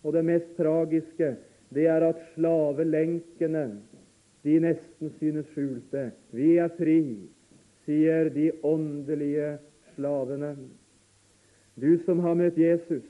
Og 0.04 0.12
det 0.12 0.24
mest 0.26 0.52
tragiske 0.58 1.32
det 1.74 1.86
er 1.88 2.04
at 2.06 2.20
slavelenkene 2.34 3.66
de 4.44 4.58
nesten 4.60 5.12
synes 5.18 5.46
skjulte. 5.54 6.10
Vi 6.34 6.56
er 6.58 6.70
fri, 6.78 7.00
sier 7.86 8.30
de 8.34 8.50
åndelige 8.66 9.56
slavene. 9.94 10.56
Du 11.78 11.94
som 12.04 12.20
har 12.24 12.34
møtt 12.38 12.58
Jesus, 12.58 13.06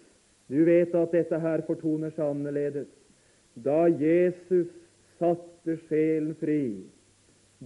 du 0.52 0.64
vet 0.68 0.94
at 0.94 1.14
dette 1.14 1.38
her 1.40 1.64
fortoner 1.66 2.12
seg 2.12 2.28
annerledes. 2.28 2.88
Da 3.64 3.86
Jesus 3.88 4.68
satte 5.18 5.78
sjelen 5.88 6.34
fri, 6.40 6.84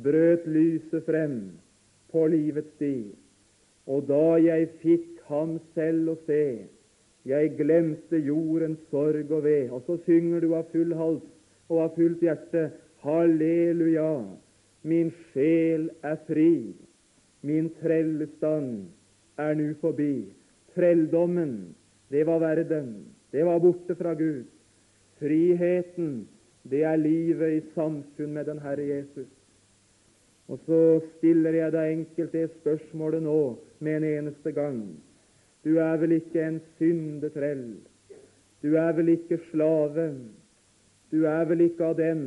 brøt 0.03 0.47
lyset 0.47 1.05
frem 1.07 1.37
på 2.13 2.27
livets 2.31 2.71
sti. 2.77 3.11
Og 3.87 4.07
da 4.09 4.37
jeg 4.43 4.71
fikk 4.83 5.23
ham 5.31 5.57
selv 5.75 6.15
å 6.15 6.17
se, 6.27 6.67
jeg 7.27 7.57
glemte 7.59 8.19
jordens 8.23 8.79
sorg 8.91 9.31
og 9.31 9.45
ved. 9.45 9.71
Og 9.71 9.83
så 9.87 9.99
synger 10.07 10.41
du 10.45 10.53
av 10.55 10.69
full 10.73 10.95
hals 10.95 11.25
og 11.69 11.81
av 11.83 11.95
fullt 11.97 12.23
hjerte 12.23 12.69
Halleluja, 13.03 14.13
min 14.87 15.11
sjel 15.31 15.89
er 16.07 16.17
fri, 16.27 16.75
min 17.47 17.69
trellestand 17.81 18.87
er 19.39 19.55
nu 19.59 19.75
forbi. 19.81 20.27
Trelldommen, 20.75 21.75
det 22.11 22.25
var 22.27 22.41
verden, 22.43 23.07
det 23.33 23.45
var 23.47 23.59
borte 23.63 23.95
fra 23.99 24.15
Gud. 24.15 24.47
Friheten, 25.19 26.27
det 26.71 26.83
er 26.85 26.99
livet 27.01 27.57
i 27.57 27.65
samfunn 27.75 28.35
med 28.35 28.51
den 28.51 28.59
Herre 28.63 28.87
Jesus. 28.87 29.31
Og 30.49 30.61
så 30.67 30.81
stiller 31.17 31.57
jeg 31.59 31.75
deg 31.75 31.93
enkelt 31.93 32.35
det 32.35 32.49
spørsmålet 32.61 33.23
nå 33.23 33.41
med 33.83 33.97
en 33.99 34.09
eneste 34.11 34.53
gang. 34.55 34.83
Du 35.67 35.81
er 35.83 35.97
vel 35.99 36.13
ikke 36.15 36.43
en 36.47 36.61
syndetrell. 36.79 37.81
Du 38.63 38.77
er 38.79 38.93
vel 38.95 39.09
ikke 39.17 39.41
slave. 39.51 40.13
Du 41.11 41.25
er 41.27 41.45
vel 41.51 41.65
ikke 41.65 41.89
av 41.89 41.97
dem 41.99 42.21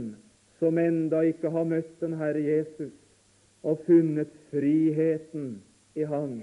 som 0.60 0.78
enda 0.78 1.22
ikke 1.24 1.48
har 1.54 1.68
møtt 1.70 1.94
den 2.02 2.18
Herre 2.20 2.42
Jesus 2.44 2.92
og 3.64 3.80
funnet 3.86 4.34
friheten 4.52 5.54
i 5.96 6.04
Han. 6.04 6.34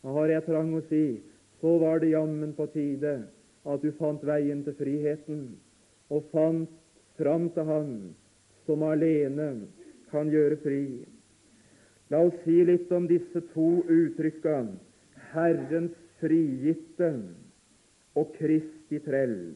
Da 0.00 0.14
har 0.16 0.32
jeg 0.32 0.44
trang 0.46 0.70
å 0.78 0.80
si 0.88 1.04
så 1.60 1.74
var 1.82 2.00
det 2.00 2.14
jammen 2.14 2.54
på 2.56 2.66
tide 2.72 3.12
at 3.68 3.84
du 3.84 3.92
fant 3.98 4.24
veien 4.24 4.62
til 4.64 4.76
friheten 4.78 5.42
og 6.08 6.24
fant 6.32 6.72
fram 7.20 7.50
til 7.52 7.68
Han 7.68 7.92
som 8.64 8.86
alene 8.88 9.50
kan 10.08 10.32
gjøre 10.32 10.56
fri. 10.64 10.86
La 12.08 12.24
oss 12.24 12.40
si 12.46 12.62
litt 12.64 12.88
om 12.96 13.04
disse 13.12 13.44
to 13.52 13.68
uttrykkene 13.92 14.80
Herrens 15.32 15.96
frigitte 16.20 17.12
og 18.18 18.32
Kristi 18.38 19.00
trell. 19.04 19.54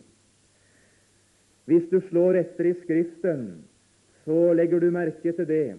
Hvis 1.67 1.89
du 1.91 1.99
slår 2.09 2.41
etter 2.43 2.71
i 2.71 2.77
Skriften, 2.83 3.47
så 4.25 4.53
legger 4.55 4.81
du 4.83 4.91
merke 4.95 5.33
til 5.33 5.49
det 5.49 5.77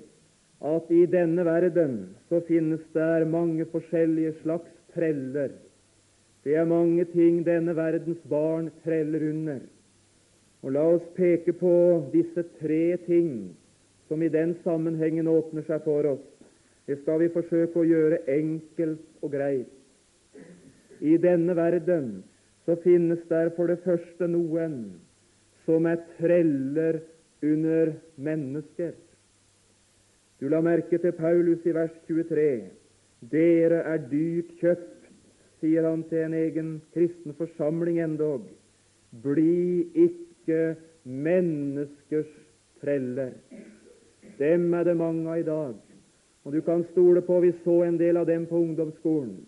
at 0.68 0.92
i 0.92 1.06
denne 1.06 1.46
verden 1.46 1.98
så 2.30 2.42
finnes 2.48 2.82
der 2.94 3.26
mange 3.30 3.66
forskjellige 3.72 4.34
slags 4.42 4.72
treller. 4.96 5.52
Det 6.44 6.56
er 6.56 6.66
mange 6.66 7.06
ting 7.12 7.44
denne 7.46 7.76
verdens 7.76 8.22
barn 8.30 8.72
treller 8.84 9.30
under. 9.30 9.60
Og 10.64 10.74
La 10.74 10.84
oss 10.96 11.06
peke 11.16 11.54
på 11.54 11.74
disse 12.14 12.44
tre 12.60 12.98
ting 13.06 13.56
som 14.08 14.24
i 14.24 14.32
den 14.32 14.56
sammenhengen 14.64 15.28
åpner 15.28 15.66
seg 15.68 15.84
for 15.86 16.08
oss. 16.16 16.26
Det 16.88 16.98
skal 17.02 17.20
vi 17.22 17.34
forsøke 17.34 17.80
å 17.80 17.88
gjøre 17.88 18.24
enkelt 18.32 19.04
og 19.22 19.32
greit. 19.36 19.77
I 21.02 21.18
denne 21.22 21.56
verden 21.56 22.24
så 22.66 22.76
finnes 22.84 23.20
der 23.30 23.50
for 23.56 23.70
det 23.72 23.80
første 23.86 24.28
noen 24.28 24.78
som 25.66 25.86
er 25.86 26.02
treller 26.18 27.02
under 27.44 27.94
mennesker. 28.16 28.94
Du 30.40 30.48
la 30.50 30.62
merke 30.62 31.00
til 31.02 31.16
Paulus 31.18 31.66
i 31.66 31.74
vers 31.76 31.94
23. 32.08 32.50
Dere 33.32 33.82
er 33.90 34.04
dyrt 34.12 34.54
kjøpt, 34.62 35.10
sier 35.62 35.88
han 35.88 36.04
til 36.10 36.28
en 36.28 36.36
egen 36.38 36.70
kristen 36.94 37.34
forsamling 37.40 37.98
endog. 38.04 38.46
Bli 39.24 39.88
ikke 39.98 40.76
menneskers 41.04 42.30
treller. 42.84 43.34
Dem 44.38 44.74
er 44.78 44.86
det 44.86 44.98
mange 44.98 45.26
av 45.32 45.42
i 45.42 45.48
dag. 45.48 45.76
Og 46.46 46.54
du 46.54 46.62
kan 46.62 46.86
stole 46.92 47.22
på 47.26 47.40
vi 47.44 47.52
så 47.64 47.82
en 47.84 47.98
del 48.00 48.18
av 48.22 48.28
dem 48.30 48.46
på 48.48 48.60
ungdomsskolen. 48.62 49.40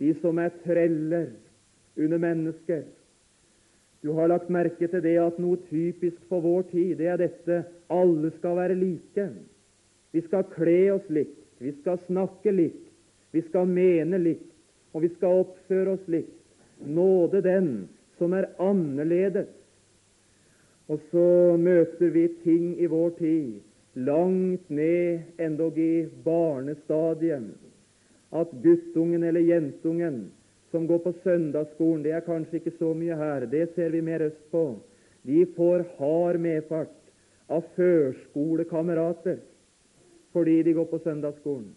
De 0.00 0.14
som 0.22 0.38
er 0.40 0.54
treller 0.64 1.28
under 1.96 2.18
mennesker. 2.18 2.82
Du 4.00 4.14
har 4.16 4.30
lagt 4.32 4.48
merke 4.48 4.88
til 4.88 5.02
det 5.04 5.18
at 5.20 5.38
noe 5.42 5.60
typisk 5.68 6.16
for 6.30 6.40
vår 6.40 6.64
tid, 6.70 6.94
det 6.96 7.10
er 7.12 7.20
dette 7.20 7.62
alle 7.92 8.30
skal 8.38 8.56
være 8.56 8.78
like. 8.80 9.26
Vi 10.12 10.22
skal 10.24 10.46
kle 10.54 10.78
oss 10.94 11.08
likt, 11.12 11.36
vi 11.60 11.74
skal 11.82 12.00
snakke 12.06 12.54
likt, 12.54 12.86
vi 13.36 13.44
skal 13.50 13.68
mene 13.68 14.18
likt, 14.18 14.48
og 14.96 15.04
vi 15.04 15.10
skal 15.18 15.44
oppføre 15.44 15.98
oss 15.98 16.06
likt. 16.08 16.36
Nåde 16.80 17.42
den 17.44 17.88
som 18.18 18.32
er 18.32 18.48
annerledes. 18.58 19.52
Og 20.88 20.98
så 21.12 21.56
møter 21.60 22.08
vi 22.10 22.24
ting 22.42 22.72
i 22.80 22.88
vår 22.90 23.12
tid 23.20 23.60
langt 23.94 24.70
ned, 24.70 25.20
endog 25.38 25.78
i 25.78 26.06
barnestadiet, 26.24 27.50
at 28.30 28.52
guttungen 28.62 29.22
eller 29.22 29.40
jentungen 29.40 30.30
som 30.70 30.86
går 30.86 30.98
på 30.98 31.12
søndagsskolen, 31.24 32.02
det 32.02 32.12
er 32.14 32.26
kanskje 32.26 32.60
ikke 32.60 32.76
så 32.78 32.92
mye 32.94 33.16
her, 33.18 33.46
det 33.50 33.72
ser 33.74 33.90
vi 33.90 34.00
mer 34.06 34.22
østpå, 34.28 34.64
de 35.26 35.44
får 35.56 35.84
hard 35.98 36.38
medfart 36.40 36.96
av 37.50 37.66
førskolekamerater 37.76 39.40
fordi 40.30 40.60
de 40.62 40.76
går 40.76 40.86
på 40.86 41.00
søndagsskolen. 41.02 41.72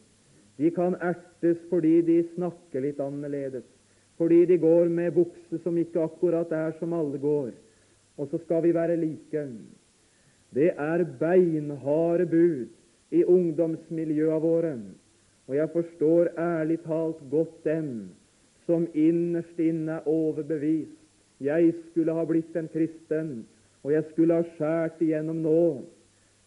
De 0.61 0.69
kan 0.69 0.93
ertes 1.01 1.57
fordi 1.71 2.01
de 2.05 2.19
snakker 2.35 2.83
litt 2.85 2.99
annerledes, 3.01 3.65
fordi 4.21 4.43
de 4.45 4.59
går 4.61 4.91
med 4.93 5.15
bukse 5.15 5.57
som 5.63 5.77
ikke 5.81 6.03
akkurat 6.05 6.51
er 6.53 6.75
som 6.77 6.93
alle 6.93 7.17
går. 7.17 7.49
Og 8.21 8.29
så 8.29 8.37
skal 8.43 8.61
vi 8.61 8.75
være 8.75 8.99
like. 9.01 9.47
Det 10.53 10.69
er 10.77 11.03
beinharde 11.19 12.27
bud 12.29 12.67
i 13.09 13.23
ungdomsmiljøene 13.25 14.41
våre, 14.41 14.75
og 15.47 15.55
jeg 15.55 15.69
forstår 15.73 16.29
ærlig 16.39 16.79
talt 16.85 17.23
godt 17.31 17.63
dem 17.65 17.87
som 18.65 18.85
innerst 18.93 19.59
inne 19.59 19.97
er 19.99 20.07
overbevist. 20.07 20.99
Jeg 21.43 21.73
skulle 21.89 22.13
ha 22.15 22.23
blitt 22.25 22.55
en 22.55 22.69
kristen, 22.71 23.31
og 23.83 23.91
jeg 23.91 24.05
skulle 24.11 24.37
ha 24.39 24.45
skåret 24.53 25.01
igjennom 25.03 25.41
nå. 25.43 25.83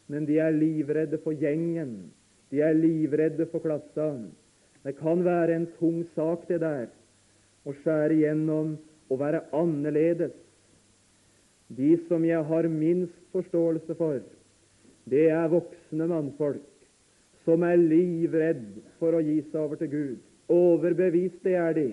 Men 0.08 0.24
de 0.24 0.38
er 0.40 0.54
livredde 0.54 1.18
for 1.20 1.36
gjengen. 1.36 2.08
De 2.50 2.62
er 2.64 2.72
livredde 2.72 3.48
for 3.50 3.60
klassa. 3.60 4.14
Det 4.86 4.94
kan 4.96 5.24
være 5.24 5.56
en 5.56 5.66
tung 5.80 6.04
sak, 6.14 6.46
det 6.48 6.62
der, 6.62 6.86
å 7.66 7.74
skjære 7.82 8.14
igjennom 8.14 8.76
og 9.10 9.20
være 9.20 9.42
annerledes. 9.56 10.32
De 11.68 11.96
som 12.06 12.24
jeg 12.24 12.44
har 12.48 12.68
minst 12.70 13.18
forståelse 13.34 13.98
for, 13.98 14.22
det 15.10 15.26
er 15.34 15.50
voksne 15.50 16.06
mannfolk 16.08 16.75
som 17.46 17.62
er 17.62 17.78
livredd 17.78 18.80
for 19.00 19.14
å 19.14 19.22
gi 19.22 19.38
seg 19.46 19.60
over 19.62 19.78
til 19.80 19.92
Gud. 19.92 20.16
Overbeviste 20.52 21.54
er 21.54 21.76
de. 21.78 21.90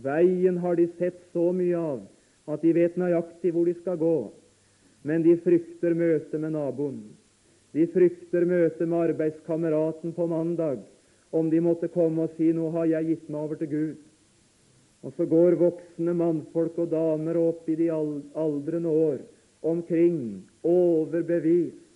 Veien 0.00 0.60
har 0.60 0.76
de 0.76 0.86
sett 0.98 1.18
så 1.32 1.50
mye 1.56 1.76
av 1.76 2.04
at 2.50 2.62
de 2.62 2.74
vet 2.76 2.98
nøyaktig 3.00 3.52
hvor 3.54 3.68
de 3.68 3.74
skal 3.80 3.98
gå. 4.00 4.18
Men 5.02 5.24
de 5.24 5.38
frykter 5.40 5.96
møtet 5.96 6.36
med 6.40 6.52
naboen. 6.52 7.00
De 7.72 7.86
frykter 7.88 8.44
møtet 8.48 8.86
med 8.88 9.10
arbeidskameraten 9.10 10.12
på 10.16 10.26
mandag, 10.28 10.80
om 11.30 11.48
de 11.50 11.60
måtte 11.62 11.88
komme 11.88 12.26
og 12.26 12.36
si 12.36 12.52
'Nå 12.52 12.70
har 12.74 12.86
jeg 12.86 13.06
gitt 13.06 13.28
meg 13.30 13.40
over 13.40 13.56
til 13.56 13.68
Gud'. 13.68 14.06
Og 15.02 15.12
så 15.16 15.24
går 15.24 15.56
voksne 15.56 16.12
mannfolk 16.14 16.78
og 16.78 16.90
damer 16.90 17.36
opp 17.36 17.68
i 17.68 17.74
de 17.74 17.88
aldrende 17.90 18.88
år 18.88 19.18
omkring, 19.62 20.42
overbevist, 20.64 21.86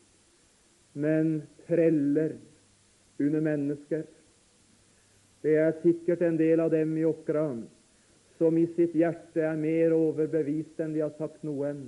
men 0.94 1.42
treller 1.66 2.36
under 3.20 3.40
mennesker. 3.44 4.04
Det 5.44 5.54
er 5.60 5.76
sikkert 5.82 6.22
en 6.24 6.38
del 6.40 6.60
av 6.60 6.72
dem 6.72 6.96
i 6.98 7.04
Åkran 7.04 7.64
som 8.38 8.56
i 8.58 8.66
sitt 8.74 8.94
hjerte 8.98 9.44
er 9.46 9.58
mer 9.58 9.94
overbevist 9.94 10.80
enn 10.82 10.94
de 10.96 11.04
har 11.04 11.12
sagt 11.18 11.44
noen. 11.46 11.84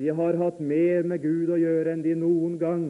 De 0.00 0.08
har 0.08 0.38
hatt 0.40 0.60
mer 0.62 1.04
med 1.04 1.22
Gud 1.22 1.50
å 1.52 1.58
gjøre 1.60 1.92
enn 1.92 2.04
de 2.04 2.14
noen 2.16 2.56
gang 2.60 2.86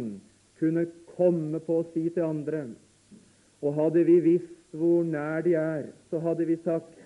kunne 0.61 0.87
komme 1.17 1.59
på 1.65 1.81
å 1.81 1.87
si 1.95 2.07
til 2.13 2.29
andre. 2.29 2.67
Og 3.61 3.77
hadde 3.77 4.05
vi 4.07 4.21
visst 4.25 4.77
hvor 4.77 5.03
nær 5.05 5.43
de 5.43 5.57
er, 5.59 5.89
så 6.11 6.21
hadde 6.23 6.47
vi 6.47 6.57
sagt 6.65 7.01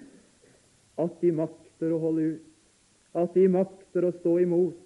at 1.01 1.15
de 1.23 1.31
makter 1.35 1.95
å 1.95 2.01
holde 2.03 2.35
ut, 2.35 2.43
at 3.15 3.35
de 3.35 3.47
makter 3.49 4.05
å 4.05 4.13
stå 4.19 4.37
imot. 4.43 4.81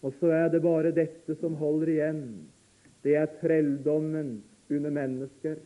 Og 0.00 0.14
så 0.18 0.30
er 0.32 0.48
det 0.54 0.62
bare 0.64 0.94
dette 0.96 1.36
som 1.42 1.58
holder 1.60 1.92
igjen. 1.92 2.22
Det 3.04 3.16
er 3.16 3.30
trelldommen 3.40 4.40
under 4.70 4.90
mennesker. 4.90 5.56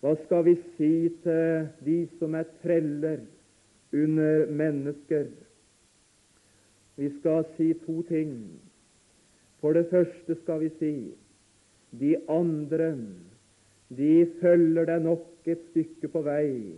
Hva 0.00 0.14
skal 0.24 0.44
vi 0.46 0.54
si 0.76 0.92
til 1.24 1.68
de 1.84 1.98
som 2.18 2.36
er 2.38 2.46
treller 2.62 3.24
under 3.92 4.46
mennesker? 4.46 5.26
Vi 6.98 7.10
skal 7.18 7.44
si 7.56 7.72
to 7.84 8.02
ting. 8.08 8.34
For 9.60 9.74
det 9.74 9.88
første 9.90 10.38
skal 10.42 10.62
vi 10.62 10.70
si 10.78 10.92
de 11.98 12.14
andre 12.30 12.92
de 13.88 14.12
følger 14.40 14.86
deg 14.90 15.02
nok 15.02 15.48
et 15.48 15.62
stykke 15.70 16.10
på 16.12 16.20
vei, 16.26 16.76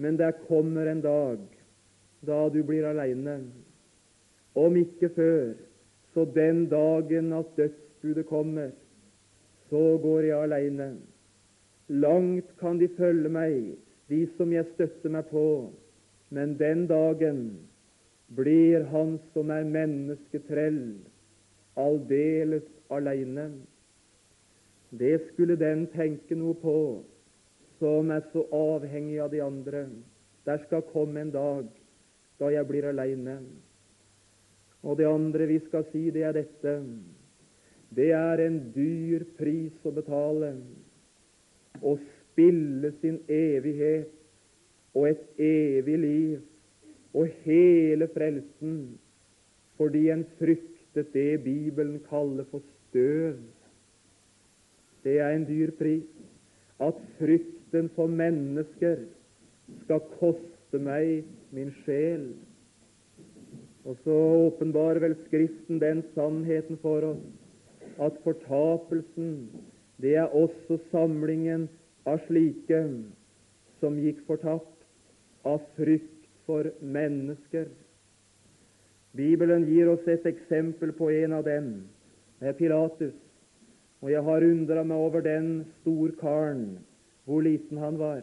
men 0.00 0.16
der 0.16 0.32
kommer 0.46 0.88
en 0.88 1.02
dag 1.04 1.42
da 2.26 2.38
du 2.48 2.62
blir 2.64 2.86
aleine. 2.88 3.36
Om 4.56 4.78
ikke 4.80 5.10
før, 5.12 5.52
så 6.14 6.24
den 6.24 6.64
dagen 6.72 7.34
at 7.36 7.60
dødsbudet 7.96 8.26
kommer, 8.26 8.70
så 9.68 9.98
går 10.02 10.20
jeg 10.20 10.42
aleine. 10.42 10.96
Langt 11.88 12.56
kan 12.58 12.78
de 12.78 12.88
følge 12.88 13.28
meg, 13.28 13.76
de 14.08 14.26
som 14.36 14.52
jeg 14.52 14.66
støtter 14.74 15.10
meg 15.10 15.26
på, 15.30 15.72
men 16.30 16.58
den 16.58 16.86
dagen 16.86 17.58
blir 18.34 18.84
han 18.90 19.18
som 19.32 19.50
er 19.50 19.64
mennesketrell, 19.64 20.98
aldeles 21.76 22.66
aleine. 22.90 23.50
Det 24.90 25.20
skulle 25.28 25.56
den 25.56 25.86
tenke 25.86 26.34
noe 26.34 26.54
på 26.54 27.02
som 27.78 28.10
er 28.10 28.22
så 28.32 28.46
avhengig 28.52 29.20
av 29.20 29.30
de 29.30 29.42
andre. 29.42 29.86
Der 30.46 30.58
skal 30.66 30.82
komme 30.92 31.20
en 31.20 31.30
dag 31.30 31.66
da 32.38 32.50
jeg 32.50 32.66
blir 32.66 32.88
aleine. 32.88 33.40
Og 34.82 34.98
det 34.98 35.06
andre 35.06 35.46
vi 35.46 35.58
skal 35.66 35.84
si, 35.92 36.10
det 36.10 36.22
er 36.22 36.32
dette. 36.32 36.80
Det 37.94 38.10
er 38.12 38.42
en 38.46 38.58
dyr 38.74 39.24
pris 39.38 39.86
å 39.86 39.92
betale 39.94 40.52
å 41.82 41.96
spille 42.02 42.92
sin 43.00 43.20
evighet 43.30 44.12
og 44.96 45.08
et 45.10 45.40
evig 45.40 45.98
liv 46.02 47.16
og 47.16 47.32
hele 47.44 48.08
frelsen 48.12 48.76
fordi 49.76 50.08
en 50.12 50.24
fryktet 50.40 51.12
det 51.12 51.42
Bibelen 51.44 52.00
kaller 52.08 52.46
for 52.50 52.64
støv. 52.88 53.36
Det 55.04 55.18
er 55.20 55.36
en 55.36 55.44
dyr 55.44 55.72
pris. 55.76 56.06
At 56.80 56.96
frykten 57.18 57.90
for 57.96 58.08
mennesker 58.08 59.04
skal 59.84 60.00
koste 60.16 60.80
meg 60.80 61.26
min 61.56 61.72
sjel. 61.84 62.30
Og 63.84 64.00
så 64.04 64.16
åpenbarer 64.48 65.04
vel 65.04 65.16
Skriften 65.26 65.80
den 65.80 66.02
sannheten 66.14 66.80
for 66.80 67.12
oss 67.12 67.45
at 68.02 68.18
fortapelsen 68.24 69.32
det 70.02 70.16
er 70.20 70.34
også 70.36 70.78
samlingen 70.90 71.68
av 72.06 72.20
slike 72.26 72.82
som 73.80 73.96
gikk 74.00 74.22
fortapt 74.28 74.84
av 75.46 75.62
frykt 75.78 76.28
for 76.46 76.68
mennesker. 76.80 77.68
Bibelen 79.16 79.64
gir 79.70 79.88
oss 79.88 80.04
et 80.10 80.26
eksempel 80.28 80.92
på 80.96 81.08
en 81.10 81.38
av 81.38 81.46
dem. 81.46 81.70
Det 82.40 82.52
er 82.52 82.58
Pilatus. 82.58 83.14
Og 84.04 84.12
jeg 84.12 84.22
har 84.22 84.44
undra 84.44 84.82
meg 84.84 85.00
over 85.00 85.24
den 85.24 85.50
storkaren, 85.80 86.76
hvor 87.24 87.40
liten 87.42 87.80
han 87.80 87.96
var. 87.98 88.20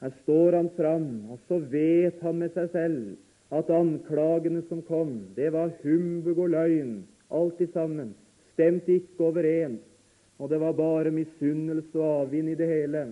Her 0.00 0.12
står 0.22 0.54
han 0.60 0.68
fram, 0.76 1.08
og 1.32 1.40
så 1.48 1.58
vet 1.72 2.20
han 2.22 2.38
med 2.38 2.54
seg 2.54 2.70
selv 2.70 3.56
at 3.56 3.70
anklagene 3.70 4.62
som 4.68 4.82
kom, 4.86 5.18
det 5.34 5.50
var 5.54 5.74
humbug 5.82 6.38
og 6.38 6.52
løgn, 6.54 7.00
alt 7.34 7.60
i 7.62 7.68
sammen. 7.74 8.14
Stemte 8.56 8.96
ikke 8.96 9.28
overens 9.28 9.84
og 10.38 10.50
det 10.52 10.58
var 10.60 10.74
bare 10.76 11.10
misunnelse 11.14 11.96
og 11.96 12.26
avvind 12.26 12.50
i 12.52 12.56
det 12.58 12.68
hele. 12.68 13.06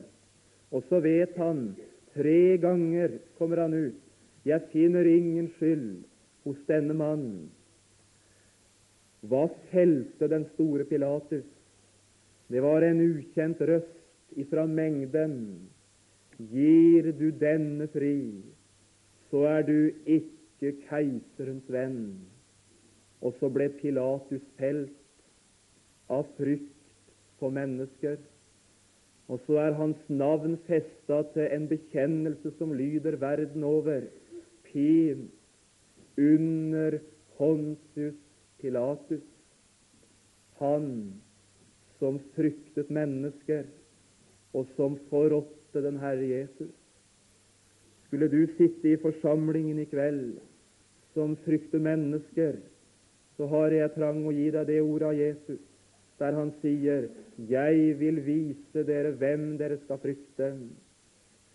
Og 0.70 0.84
så 0.88 1.00
vet 1.00 1.36
han 1.40 1.70
tre 2.12 2.56
ganger 2.60 3.18
kommer 3.38 3.62
han 3.64 3.74
ut 3.74 4.00
jeg 4.44 4.60
finner 4.74 5.06
ingen 5.08 5.46
skyld 5.56 6.02
hos 6.44 6.58
denne 6.68 6.92
mannen. 6.92 7.46
Hva 9.24 9.46
felte 9.70 10.28
den 10.28 10.44
store 10.52 10.84
Pilatus? 10.84 11.46
Det 12.52 12.60
var 12.60 12.84
en 12.84 13.00
ukjent 13.00 13.62
røst 13.64 14.36
ifra 14.36 14.66
mengden. 14.68 15.38
Gir 16.52 17.08
du 17.16 17.30
denne 17.40 17.88
fri, 17.88 18.18
så 19.30 19.46
er 19.48 19.64
du 19.64 19.78
ikke 20.04 20.74
keiserens 20.90 21.72
venn. 21.72 22.02
Og 23.24 23.32
så 23.40 23.48
ble 23.48 23.70
Pilatus 23.80 24.44
felt 24.60 24.92
av 26.12 26.26
frykt 26.38 26.72
for 27.40 27.54
mennesker. 27.54 28.18
Og 29.28 29.40
så 29.46 29.56
er 29.62 29.78
hans 29.78 30.00
navn 30.08 30.58
festa 30.66 31.22
til 31.32 31.48
en 31.48 31.68
bekjennelse 31.70 32.52
som 32.58 32.74
lyder 32.76 33.16
verden 33.20 33.64
over. 33.64 34.04
Pin 34.68 35.30
under 36.20 36.98
Pontius 37.38 38.20
Pilatus. 38.60 39.24
Han 40.60 41.14
som 41.98 42.18
fryktet 42.34 42.90
mennesker, 42.92 43.64
og 44.54 44.66
som 44.76 44.98
forrådte 45.10 45.82
den 45.82 45.96
Herre 45.98 46.26
Jesus. 46.28 46.70
Skulle 48.06 48.28
du 48.30 48.46
sitte 48.56 48.92
i 48.92 49.00
forsamlingen 49.00 49.78
i 49.82 49.88
kveld 49.90 50.36
som 51.14 51.36
frykter 51.46 51.82
mennesker, 51.82 52.58
så 53.36 53.46
har 53.50 53.74
jeg 53.74 53.94
trang 53.96 54.20
å 54.26 54.34
gi 54.34 54.50
deg 54.54 54.68
det 54.68 54.82
ordet 54.82 55.08
av 55.08 55.18
Jesus, 55.18 55.62
der 56.18 56.32
han 56.32 56.52
sier, 56.62 57.08
'Jeg 57.38 57.98
vil 58.00 58.26
vise 58.26 58.86
dere 58.86 59.12
hvem 59.12 59.58
dere 59.58 59.78
skal 59.84 59.98
frykte'. 59.98 60.68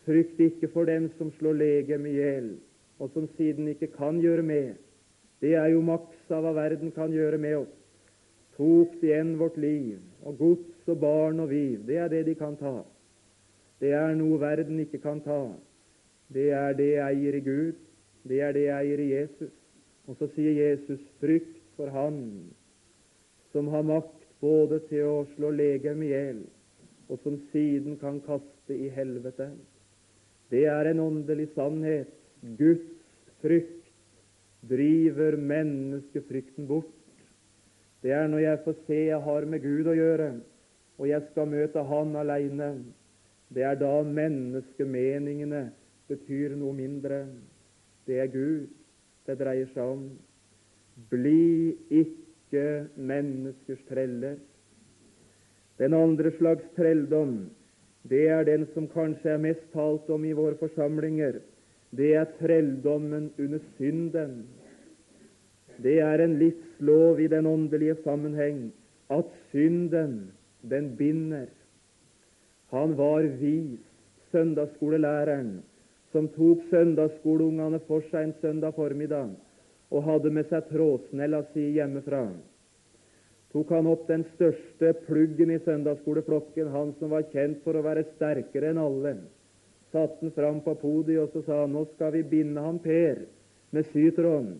Frykt 0.05 0.39
ikke 0.39 0.67
for 0.67 0.85
den 0.85 1.09
som 1.17 1.31
slår 1.31 1.53
legemet 1.53 2.09
i 2.09 2.13
hjel, 2.13 2.57
og 2.99 3.11
som 3.13 3.27
siden 3.37 3.67
ikke 3.67 3.87
kan 3.87 4.21
gjøre 4.21 4.43
med. 4.43 4.75
Det 5.41 5.55
er 5.55 5.67
jo 5.71 5.81
maks 5.81 6.31
av 6.31 6.43
hva 6.43 6.53
verden 6.53 6.91
kan 6.91 7.11
gjøre 7.11 7.37
med 7.37 7.55
oss. 7.55 7.75
Tok 8.57 9.01
de 9.01 9.07
igjen 9.07 9.37
vårt 9.39 9.57
liv, 9.57 9.99
og 10.23 10.37
gods 10.37 10.87
og 10.87 10.99
barn 10.99 11.39
og 11.39 11.49
viv, 11.49 11.85
det 11.87 11.97
er 11.97 12.07
det 12.07 12.25
de 12.25 12.35
kan 12.35 12.57
ta. 12.59 12.83
Det 13.79 13.93
er 13.95 14.15
noe 14.15 14.39
verden 14.39 14.79
ikke 14.79 14.99
kan 14.99 15.21
ta. 15.23 15.53
Det 16.27 16.49
er 16.51 16.73
det 16.73 16.89
jeg 16.97 17.15
eier 17.15 17.35
i 17.35 17.39
Gud, 17.45 17.77
det 18.27 18.41
er 18.41 18.51
det 18.51 18.65
jeg 18.65 18.85
eier 18.85 18.99
i 18.99 19.11
Jesus. 19.13 19.53
Og 20.07 20.17
så 20.19 20.27
sier 20.35 20.51
Jesus, 20.51 20.99
frykt 21.21 21.61
for 21.77 21.87
Han 21.87 22.49
som 23.53 23.67
har 23.67 23.85
makt 23.85 24.18
både 24.41 24.79
til 24.89 25.07
å 25.07 25.25
slå 25.35 25.51
legem 25.55 26.03
i 26.05 26.13
hjel, 26.13 26.43
og 27.09 27.19
som 27.23 27.39
siden 27.51 27.97
kan 28.01 28.21
kaste 28.25 28.75
i 28.75 28.89
helvete. 28.93 29.49
Det 30.49 30.65
er 30.69 30.89
en 30.89 31.01
åndelig 31.03 31.49
sannhet. 31.55 32.11
Guds 32.57 32.87
frykt 33.43 33.89
driver 34.69 35.37
menneskefrykten 35.37 36.67
bort. 36.67 36.95
Det 38.01 38.13
er 38.15 38.29
når 38.31 38.45
jeg 38.45 38.63
får 38.63 38.79
se 38.87 38.99
jeg 39.09 39.21
har 39.25 39.45
med 39.45 39.63
Gud 39.63 39.89
å 39.91 39.97
gjøre, 39.97 40.29
og 40.99 41.07
jeg 41.07 41.27
skal 41.31 41.51
møte 41.51 41.83
Han 41.83 42.15
alene. 42.15 42.71
Det 43.49 43.63
er 43.65 43.75
da 43.79 44.01
menneskemeningene 44.05 45.69
betyr 46.07 46.55
noe 46.55 46.75
mindre. 46.75 47.25
Det 48.07 48.19
er 48.23 48.31
Gud 48.31 48.69
det 49.27 49.37
dreier 49.39 49.69
seg 49.73 49.83
om. 49.85 50.05
Bli 51.11 51.75
ikke 52.49 52.87
menneskers 52.97 53.81
treller. 53.89 54.37
Den 55.77 55.93
andre 55.93 56.31
slags 56.37 56.63
trelldom, 56.75 57.49
det 58.09 58.27
er 58.29 58.43
den 58.43 58.65
som 58.73 58.87
kanskje 58.87 59.35
er 59.35 59.37
mest 59.37 59.65
talt 59.73 60.09
om 60.09 60.25
i 60.25 60.33
våre 60.33 60.57
forsamlinger. 60.57 61.39
Det 61.95 62.15
er 62.15 62.25
trelldommen 62.39 63.31
under 63.39 63.59
synden. 63.77 64.47
Det 65.77 65.99
er 65.99 66.21
en 66.23 66.37
livslov 66.39 67.19
i 67.19 67.27
den 67.27 67.45
åndelige 67.45 67.95
sammenheng 68.03 68.71
at 69.09 69.29
synden, 69.51 70.31
den 70.69 70.95
binder. 70.97 71.47
Han 72.71 72.97
var 72.97 73.21
vis, 73.39 73.79
søndagsskolelæreren, 74.31 75.61
som 76.11 76.27
tok 76.33 76.65
søndagsskoleungene 76.69 77.79
for 77.87 78.03
seg 78.11 78.27
en 78.27 78.35
søndag 78.41 78.75
formiddag 78.75 79.37
og 79.89 80.05
hadde 80.05 80.31
med 80.33 80.49
seg 80.49 80.69
trådsnella 80.69 81.41
si 81.53 81.65
hjemmefra. 81.75 82.23
Tok 83.49 83.71
han 83.73 83.89
opp 83.89 84.05
den 84.07 84.23
største 84.35 84.93
pluggen 85.07 85.51
i 85.55 85.59
søndagsskoleflokken, 85.65 86.69
han 86.69 86.93
som 86.99 87.09
var 87.15 87.25
kjent 87.31 87.63
for 87.65 87.77
å 87.77 87.85
være 87.85 88.05
sterkere 88.11 88.69
enn 88.69 88.81
alle, 88.81 89.15
satte 89.89 90.21
han 90.21 90.35
fram 90.35 90.59
på 90.65 90.75
podiet 90.77 91.23
og 91.23 91.33
så 91.33 91.41
sa 91.47 91.63
han, 91.63 91.73
nå 91.73 91.87
skal 91.95 92.13
vi 92.13 92.27
binde 92.35 92.61
han 92.61 92.77
Per 92.83 93.23
med 93.73 93.87
sytråden. 93.89 94.59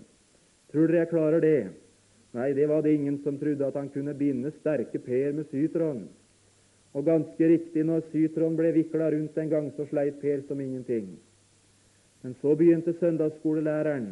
Tror 0.73 0.89
dere 0.89 1.03
jeg 1.03 1.11
klarer 1.11 1.45
det? 1.45 1.59
Nei, 2.37 2.51
det 2.53 2.65
var 2.69 2.81
det 2.85 2.93
ingen 2.93 3.17
som 3.23 3.37
trodde, 3.41 3.65
at 3.65 3.77
han 3.77 3.89
kunne 3.93 4.13
binde 4.17 4.51
sterke 4.59 5.01
Per 5.01 5.37
med 5.37 5.49
sytråden. 5.53 6.07
Og 6.97 7.05
ganske 7.05 7.47
riktig, 7.51 7.83
når 7.85 8.07
sytråden 8.09 8.57
ble 8.57 8.73
vikla 8.73 9.11
rundt 9.13 9.37
en 9.37 9.49
gang, 9.49 9.69
så 9.77 9.85
sleit 9.89 10.17
Per 10.21 10.41
som 10.47 10.61
ingenting. 10.61 11.11
Men 12.23 12.33
så 12.41 12.55
begynte 12.57 12.97
søndagsskolelæreren 12.97 14.11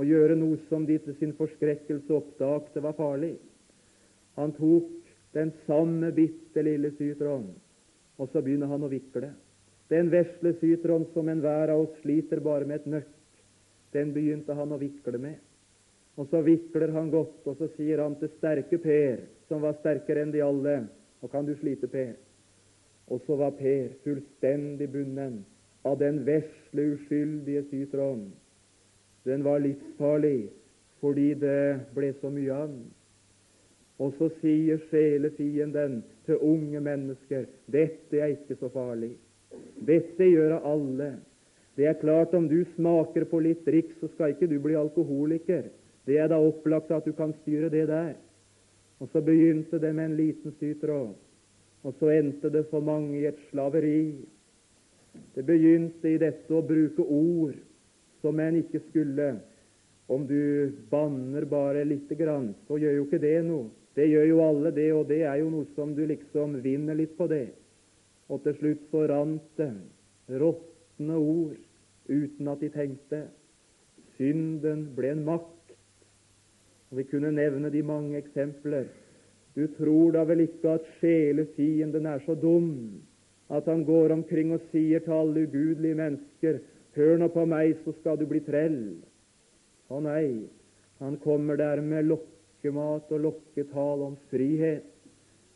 å 0.00 0.06
gjøre 0.06 0.36
noe 0.38 0.56
som 0.70 0.86
de 0.88 0.96
til 1.04 1.16
sin 1.18 1.34
forskrekkelse 1.36 2.14
oppdagte 2.16 2.80
var 2.80 2.96
farlig. 2.96 3.34
Han 4.40 4.54
tok 4.56 4.88
den 5.36 5.52
samme 5.66 6.08
bitte 6.16 6.64
lille 6.64 6.92
sytråden, 6.96 7.52
og 8.16 8.32
så 8.32 8.40
begynner 8.40 8.70
han 8.70 8.86
å 8.86 8.90
vikle. 8.90 9.34
Den 9.92 10.08
vesle 10.12 10.54
sytråden 10.60 11.08
som 11.12 11.28
enhver 11.28 11.74
av 11.74 11.84
oss 11.84 12.00
sliter 12.00 12.40
bare 12.40 12.64
med 12.64 12.80
et 12.80 12.90
nøkk, 12.94 13.14
den 13.92 14.14
begynte 14.14 14.56
han 14.56 14.72
å 14.72 14.80
vikle 14.80 15.18
med. 15.18 15.36
Og 16.16 16.28
så 16.30 16.40
vikler 16.46 16.92
han 16.94 17.10
godt, 17.12 17.44
og 17.48 17.58
så 17.58 17.68
sier 17.76 18.02
han 18.02 18.16
til 18.20 18.30
sterke 18.38 18.78
Per, 18.80 19.24
som 19.48 19.62
var 19.64 19.78
sterkere 19.80 20.24
enn 20.24 20.34
de 20.34 20.42
alle, 20.44 20.76
nå 21.20 21.30
kan 21.32 21.46
du 21.46 21.54
slite, 21.58 21.90
Per. 21.90 22.14
Og 23.10 23.22
så 23.26 23.36
var 23.40 23.56
Per 23.58 23.96
fullstendig 24.04 24.88
bunden 24.92 25.42
av 25.84 25.98
den 26.00 26.22
vesle, 26.26 26.94
uskyldige 26.94 27.66
sytråden. 27.70 28.30
Den 29.24 29.44
var 29.44 29.60
livsfarlig 29.60 30.48
fordi 31.00 31.32
det 31.40 31.80
ble 31.96 32.10
så 32.20 32.28
mye 32.32 32.52
av 32.52 32.68
den. 32.68 32.84
Og 34.00 34.14
så 34.18 34.28
sier 34.40 34.80
sjelefienden 34.90 36.00
til 36.28 36.40
unge 36.44 36.80
mennesker 36.84 37.46
dette 37.72 38.20
er 38.20 38.34
ikke 38.34 38.56
så 38.60 38.68
farlig. 38.72 39.14
Dette 39.80 40.28
gjør 40.28 40.58
alle. 40.58 41.14
Det 41.76 41.86
er 41.88 42.00
klart 42.00 42.34
om 42.36 42.48
du 42.48 42.58
smaker 42.74 43.24
på 43.28 43.40
litt 43.44 43.64
drikk, 43.64 43.92
så 44.00 44.08
skal 44.12 44.34
ikke 44.34 44.48
du 44.50 44.58
bli 44.60 44.76
alkoholiker. 44.76 45.70
Det 46.04 46.18
er 46.20 46.28
da 46.32 46.40
opplagt 46.40 46.92
at 46.92 47.08
du 47.08 47.12
kan 47.16 47.32
styre 47.42 47.70
det 47.72 47.86
der. 47.88 48.12
Og 49.00 49.08
så 49.12 49.22
begynte 49.24 49.80
det 49.80 49.94
med 49.96 50.10
en 50.10 50.18
liten 50.18 50.52
sytråd, 50.60 51.14
og 51.82 51.96
så 51.96 52.10
endte 52.12 52.50
det 52.52 52.66
for 52.68 52.84
mange 52.84 53.22
i 53.22 53.28
et 53.30 53.40
slaveri 53.48 54.20
det 55.34 55.42
begynte 55.46 56.10
i 56.10 56.18
dette 56.20 56.54
å 56.54 56.62
bruke 56.62 57.02
ord 57.02 57.56
som 58.20 58.40
en 58.40 58.58
ikke 58.60 58.82
skulle. 58.88 59.32
Om 60.10 60.26
du 60.26 60.72
banner 60.90 61.44
bare 61.46 61.84
lite 61.84 62.16
grann, 62.18 62.52
så 62.66 62.78
gjør 62.80 62.96
jo 62.98 63.06
ikke 63.06 63.22
det 63.22 63.36
noe. 63.46 63.68
Det 63.94 64.06
gjør 64.06 64.26
jo 64.28 64.42
alle 64.44 64.70
det, 64.74 64.88
og 64.94 65.08
det 65.10 65.22
er 65.26 65.40
jo 65.42 65.50
noe 65.52 65.66
som 65.74 65.94
du 65.94 66.04
liksom 66.06 66.60
vinner 66.64 66.98
litt 66.98 67.16
på 67.18 67.26
det. 67.30 67.48
Og 68.30 68.42
til 68.44 68.56
slutt 68.58 68.86
så 68.92 69.04
rant 69.10 69.58
det 69.58 69.72
råtne 70.40 71.18
ord 71.18 71.56
uten 72.10 72.50
at 72.50 72.62
de 72.62 72.70
tenkte. 72.74 73.24
Synden 74.18 74.86
ble 74.96 75.14
en 75.14 75.24
makt. 75.26 75.74
Og 76.90 76.98
Vi 76.98 77.06
kunne 77.10 77.32
nevne 77.34 77.70
de 77.70 77.82
mange 77.86 78.18
eksempler. 78.18 78.86
Du 79.54 79.66
tror 79.76 80.14
da 80.14 80.24
vel 80.26 80.44
ikke 80.46 80.76
at 80.78 80.90
sjelefienden 81.00 82.06
er 82.06 82.22
så 82.26 82.34
dum 82.38 83.00
at 83.50 83.66
han 83.66 83.82
går 83.84 84.12
omkring 84.14 84.52
og 84.54 84.62
sier 84.70 85.02
til 85.02 85.16
alle 85.16 85.42
ugudelige 85.48 85.98
mennesker 85.98 86.60
Hør 86.96 87.18
nå 87.20 87.28
på 87.34 87.44
meg, 87.48 87.76
så 87.84 87.94
skal 88.00 88.18
du 88.18 88.26
bli 88.30 88.40
trell. 88.46 88.80
Å 89.90 90.00
nei, 90.02 90.46
han 91.02 91.18
kommer 91.22 91.58
der 91.60 91.82
med 91.84 92.08
lokkemat 92.08 93.12
og 93.14 93.22
lokketal 93.26 94.06
om 94.08 94.16
frihet, 94.30 94.86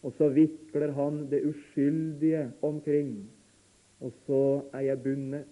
og 0.04 0.14
så 0.18 0.28
vikler 0.34 0.92
han 0.96 1.24
det 1.30 1.42
uskyldige 1.48 2.46
omkring, 2.66 3.16
og 4.04 4.12
så 4.26 4.44
er 4.76 4.90
jeg 4.90 5.02
bundet. 5.04 5.50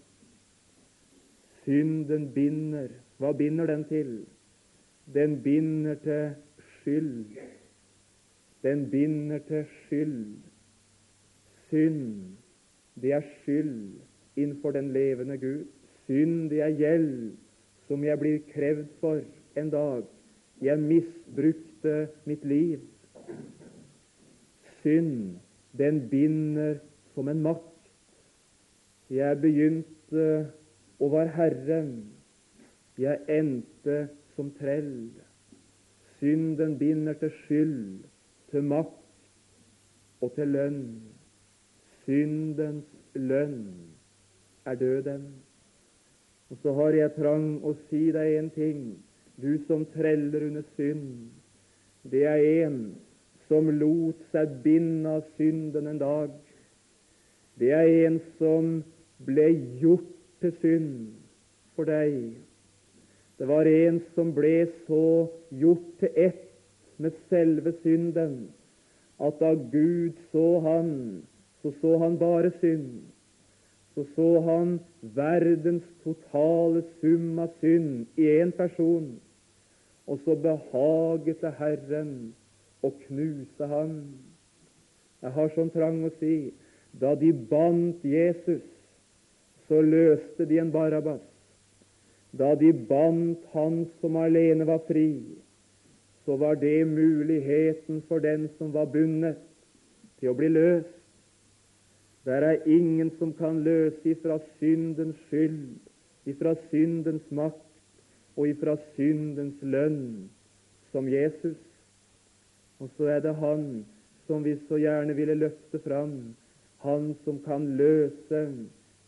Synden 1.62 2.28
binder. 2.34 2.90
Hva 3.22 3.30
binder 3.38 3.70
den 3.70 3.84
til? 3.86 4.14
Den 5.14 5.38
binder 5.44 5.98
til 6.02 6.32
skyld. 6.78 7.36
Den 8.66 8.88
binder 8.90 9.38
til 9.46 9.68
skyld 9.84 10.24
synd, 11.72 12.36
det 13.00 13.12
er 13.12 13.28
skyld 13.42 14.00
innenfor 14.36 14.70
den 14.70 14.92
levende 14.92 15.38
Gud. 15.38 15.66
Synd, 16.06 16.50
det 16.50 16.62
er 16.62 16.76
gjeld 16.76 17.32
som 17.88 18.04
jeg 18.04 18.18
blir 18.18 18.38
krevd 18.52 18.88
for 19.00 19.20
en 19.56 19.70
dag. 19.70 20.04
Jeg 20.62 20.78
misbrukte 20.78 22.08
mitt 22.24 22.44
liv. 22.44 22.80
Synd, 24.82 25.36
den 25.78 26.08
binder 26.08 26.78
som 27.14 27.28
en 27.28 27.42
makt. 27.42 27.68
Jeg 29.12 29.40
begynte 29.42 30.26
å 31.02 31.10
være 31.12 31.34
Herren. 31.36 31.92
Jeg 32.98 33.20
endte 33.28 34.06
som 34.36 34.50
trell. 34.56 35.10
Synden 36.18 36.78
binder 36.78 37.18
til 37.18 37.32
skyld, 37.42 38.04
til 38.50 38.62
makt 38.62 40.22
og 40.22 40.32
til 40.36 40.52
lønn. 40.54 40.84
Syndens 42.06 42.86
lønn 43.14 43.91
er 44.66 44.74
døden. 44.74 45.24
Og 46.50 46.58
så 46.62 46.72
har 46.76 46.96
jeg 46.96 47.14
trang 47.16 47.46
å 47.64 47.72
si 47.88 48.10
deg 48.12 48.36
en 48.38 48.50
ting, 48.52 48.80
du 49.40 49.56
som 49.66 49.86
treller 49.94 50.48
under 50.50 50.66
synd. 50.76 51.30
Det 52.04 52.26
er 52.28 52.42
en 52.66 52.78
som 53.48 53.70
lot 53.78 54.18
seg 54.32 54.58
binde 54.64 55.08
av 55.08 55.24
synden 55.38 55.88
en 55.88 56.00
dag. 56.00 56.32
Det 57.60 57.72
er 57.72 57.88
en 58.06 58.18
som 58.38 58.72
ble 59.24 59.48
gjort 59.80 60.08
til 60.42 60.54
synd 60.60 60.94
for 61.76 61.88
deg. 61.88 62.34
Det 63.38 63.48
var 63.48 63.68
en 63.68 64.00
som 64.14 64.32
ble 64.36 64.66
så 64.86 65.04
gjort 65.50 65.88
til 66.00 66.20
ett 66.28 66.48
med 67.02 67.16
selve 67.30 67.72
synden 67.82 68.36
at 69.22 69.38
da 69.40 69.54
Gud 69.54 70.18
så 70.32 70.60
han, 70.60 71.22
så 71.62 71.72
så 71.80 71.98
han 71.98 72.18
bare 72.18 72.50
synd. 72.60 73.11
Så 73.94 74.04
så 74.14 74.28
han 74.40 74.78
verdens 75.16 75.84
totale 76.04 76.82
sum 77.00 77.38
av 77.42 77.52
synd 77.60 78.06
i 78.16 78.28
én 78.40 78.52
person. 78.56 79.10
Og 80.08 80.20
så 80.24 80.36
behaget 80.36 81.42
det 81.44 81.52
Herren 81.58 82.14
å 82.82 82.90
knuse 83.04 83.68
ham. 83.68 83.96
Jeg 85.22 85.34
har 85.36 85.52
sånn 85.54 85.70
trang 85.74 86.00
å 86.06 86.12
si 86.18 86.52
da 87.00 87.14
de 87.16 87.30
bandt 87.32 88.02
Jesus, 88.04 88.64
så 89.68 89.80
løste 89.80 90.44
de 90.48 90.58
en 90.60 90.72
Barabbas. 90.72 91.22
Da 92.32 92.54
de 92.56 92.72
bandt 92.72 93.44
han 93.52 93.84
som 94.00 94.16
alene 94.16 94.66
var 94.68 94.82
fri, 94.88 95.22
så 96.24 96.36
var 96.40 96.56
det 96.56 96.86
muligheten 96.88 98.02
for 98.08 98.24
den 98.24 98.48
som 98.58 98.72
var 98.72 98.90
bundet, 98.92 99.38
til 100.20 100.32
å 100.32 100.36
bli 100.38 100.48
løst. 100.52 101.01
Der 102.24 102.44
er 102.46 102.66
ingen 102.66 103.10
som 103.18 103.32
kan 103.34 103.62
løse 103.64 104.04
ifra 104.04 104.38
syndens 104.58 105.16
skyld, 105.26 105.74
ifra 106.26 106.54
syndens 106.68 107.30
makt 107.30 107.66
og 108.36 108.48
ifra 108.48 108.76
syndens 108.94 109.58
lønn 109.62 110.30
som 110.92 111.08
Jesus. 111.08 111.58
Og 112.78 112.90
så 112.96 113.10
er 113.16 113.20
det 113.20 113.34
Han 113.34 113.84
som 114.26 114.44
vi 114.44 114.54
så 114.68 114.78
gjerne 114.78 115.16
ville 115.18 115.34
løfte 115.34 115.78
fram, 115.82 116.36
Han 116.78 117.14
som 117.24 117.42
kan 117.42 117.76
løse 117.76 118.46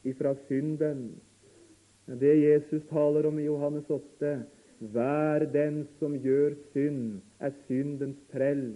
ifra 0.05 0.35
synden. 0.46 1.14
Det 2.07 2.35
Jesus 2.42 2.83
taler 2.90 3.27
om 3.27 3.38
i 3.38 3.46
Johannes 3.46 3.90
8, 3.90 4.42
hver 4.79 5.46
den 5.53 5.87
som 5.98 6.18
gjør 6.18 6.55
synd, 6.72 7.20
er 7.40 7.55
syndens 7.64 8.18
trell. 8.33 8.66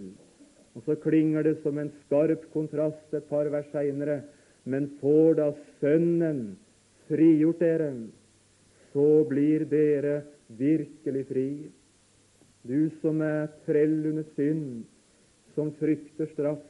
Og 0.79 0.85
så 0.87 0.95
klinger 1.03 1.43
det 1.43 1.57
som 1.59 1.77
en 1.77 1.91
skarp 2.05 2.45
kontrast 2.53 3.13
et 3.13 3.25
par 3.27 3.49
vers 3.51 3.67
seinere. 3.73 4.21
Men 4.63 4.87
får 5.01 5.35
da 5.35 5.49
Sønnen 5.81 6.55
frigjort 7.09 7.59
dere, 7.59 7.89
så 8.93 9.25
blir 9.27 9.65
dere 9.67 10.21
virkelig 10.47 11.25
fri. 11.27 11.49
Du 12.63 12.89
som 13.01 13.19
er 13.25 13.51
trell 13.65 13.99
under 14.07 14.27
synd, 14.37 14.85
som 15.55 15.73
frykter 15.81 16.31
straff, 16.31 16.63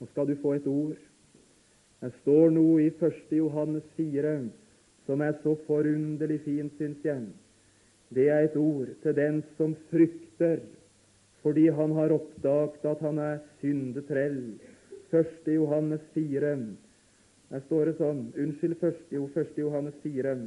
nå 0.00 0.08
skal 0.10 0.28
du 0.28 0.34
få 0.42 0.56
et 0.58 0.68
ord. 0.68 0.98
Det 2.04 2.12
står 2.20 2.52
noe 2.52 2.82
i 2.84 2.90
1. 2.92 3.32
Johannes 3.32 3.86
4 3.96 4.36
som 5.06 5.20
er 5.20 5.36
så 5.42 5.54
forunderlig 5.66 6.40
fint, 6.44 6.72
syns 6.78 7.04
jeg. 7.04 7.26
Det 8.14 8.28
er 8.28 8.46
et 8.46 8.56
ord 8.56 8.88
til 9.02 9.16
den 9.16 9.42
som 9.56 9.74
frykter 9.90 10.60
fordi 11.44 11.68
han 11.76 11.92
har 11.92 12.16
oppdaget 12.16 12.86
at 12.88 13.00
han 13.04 13.20
er 13.20 13.38
syndetrell. 13.60 14.42
1. 15.14 15.48
Johannes 15.54 16.02
4. 16.14 16.54
Der 17.52 17.64
står 17.68 17.90
det 17.90 17.98
sånn 18.00 18.22
Unnskyld, 18.34 18.80
1. 18.80 19.02
1. 19.12 19.58
Johannes 19.60 19.98
4. 20.02 20.38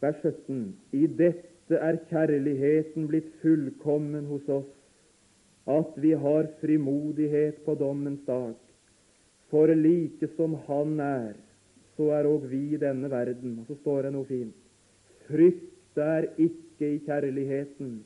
vers 0.00 0.20
17. 0.22 0.74
I 0.92 1.06
dette 1.18 1.78
er 1.78 1.98
kjærligheten 2.10 3.08
blitt 3.10 3.30
fullkommen 3.42 4.28
hos 4.30 4.46
oss, 4.48 4.70
at 5.68 5.98
vi 6.00 6.14
har 6.16 6.48
frimodighet 6.62 7.60
på 7.66 7.74
dommens 7.80 8.22
dag. 8.26 8.54
For 9.50 9.74
like 9.74 10.28
som 10.36 10.56
Han 10.68 11.00
er, 11.00 11.34
så 11.96 12.10
er 12.14 12.28
òg 12.28 12.46
vi 12.48 12.62
i 12.74 12.80
denne 12.80 13.10
verden. 13.10 13.58
Og 13.60 13.66
så 13.68 13.76
står 13.82 14.06
det 14.06 14.14
noe 14.14 14.28
fint. 14.28 14.54
Frykt 15.26 15.98
er 16.00 16.28
ikke 16.36 16.67
i 16.86 16.98
kjærligheten, 17.06 18.04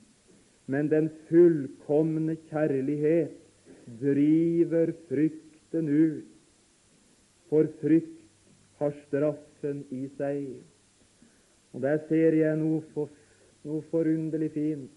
men 0.67 0.89
den 0.91 1.11
fullkomne 1.29 2.37
kjærlighet 2.51 3.35
driver 4.01 4.93
frykten 5.09 5.89
ut, 5.89 6.29
for 7.49 7.69
frykt 7.83 8.23
har 8.81 8.95
straffen 9.07 9.85
i 9.91 10.07
seg. 10.17 10.47
Og 11.73 11.83
Der 11.83 11.99
ser 12.09 12.37
jeg 12.37 12.57
noe, 12.61 12.81
for, 12.95 13.09
noe 13.65 13.83
forunderlig 13.91 14.51
fint. 14.55 14.91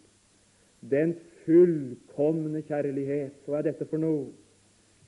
Den 0.91 1.15
fullkomne 1.45 2.61
kjærlighet. 2.67 3.38
Hva 3.45 3.59
er 3.59 3.69
dette 3.69 3.88
for 3.89 4.01
noe? 4.01 4.29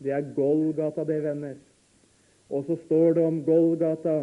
Det 0.04 0.14
er 0.14 0.34
Golgata, 0.36 1.04
det, 1.04 1.22
venner. 1.24 1.58
Og 2.50 2.64
så 2.68 2.78
står 2.86 3.18
det 3.18 3.24
om 3.26 3.42
Golgata 3.46 4.18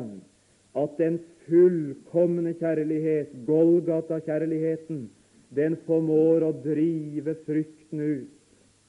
at 0.74 0.98
den 0.98 1.18
fullkomne 1.48 2.54
kjærlighet, 2.58 3.32
Golgata-kjærligheten, 3.46 5.08
den 5.54 5.76
formår 5.86 6.44
å 6.46 6.52
drive 6.64 7.36
frykten 7.46 8.00
ut. 8.00 8.30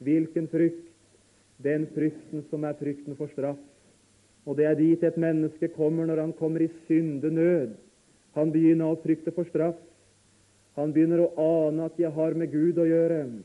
Hvilken 0.03 0.47
frykt? 0.51 0.83
Den 1.63 1.87
frykten 1.95 2.43
som 2.49 2.65
er 2.67 2.75
frykten 2.79 3.15
for 3.15 3.31
straff. 3.31 3.59
Og 4.45 4.57
det 4.59 4.67
er 4.69 4.77
dit 4.77 5.03
et 5.03 5.17
menneske 5.17 5.71
kommer 5.73 6.05
når 6.05 6.21
han 6.21 6.33
kommer 6.37 6.65
i 6.65 6.71
syndenød. 6.87 7.75
Han 8.35 8.51
begynner 8.51 8.91
å 8.91 9.01
frykte 9.01 9.33
for 9.33 9.47
straff. 9.49 9.77
Han 10.75 10.91
begynner 10.93 11.23
å 11.23 11.33
ane 11.39 11.85
at 11.85 11.97
'jeg 11.97 12.11
har 12.11 12.33
med 12.33 12.51
Gud 12.51 12.77
å 12.77 12.85
gjøre'. 12.85 13.43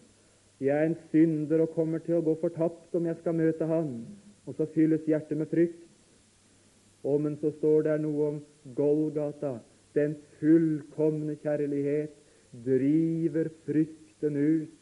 Jeg 0.61 0.77
er 0.77 0.87
en 0.87 0.97
synder 1.13 1.61
og 1.61 1.75
kommer 1.75 1.99
til 1.99 2.15
å 2.15 2.25
gå 2.25 2.35
fortapt 2.41 2.95
om 2.95 3.07
jeg 3.07 3.17
skal 3.17 3.33
møte 3.33 3.67
Han. 3.67 4.07
Og 4.47 4.55
så 4.57 4.67
fylles 4.75 5.07
hjertet 5.07 5.39
med 5.39 5.49
frykt. 5.49 5.90
Og 7.05 7.21
men 7.25 7.37
så 7.41 7.53
står 7.59 7.87
det 7.89 7.97
noe 8.03 8.29
om 8.35 8.41
Golgata. 8.77 9.59
Den 9.97 10.17
fullkomne 10.39 11.37
kjærlighet 11.43 12.15
driver 12.67 13.51
frykten 13.67 14.37
ut. 14.37 14.77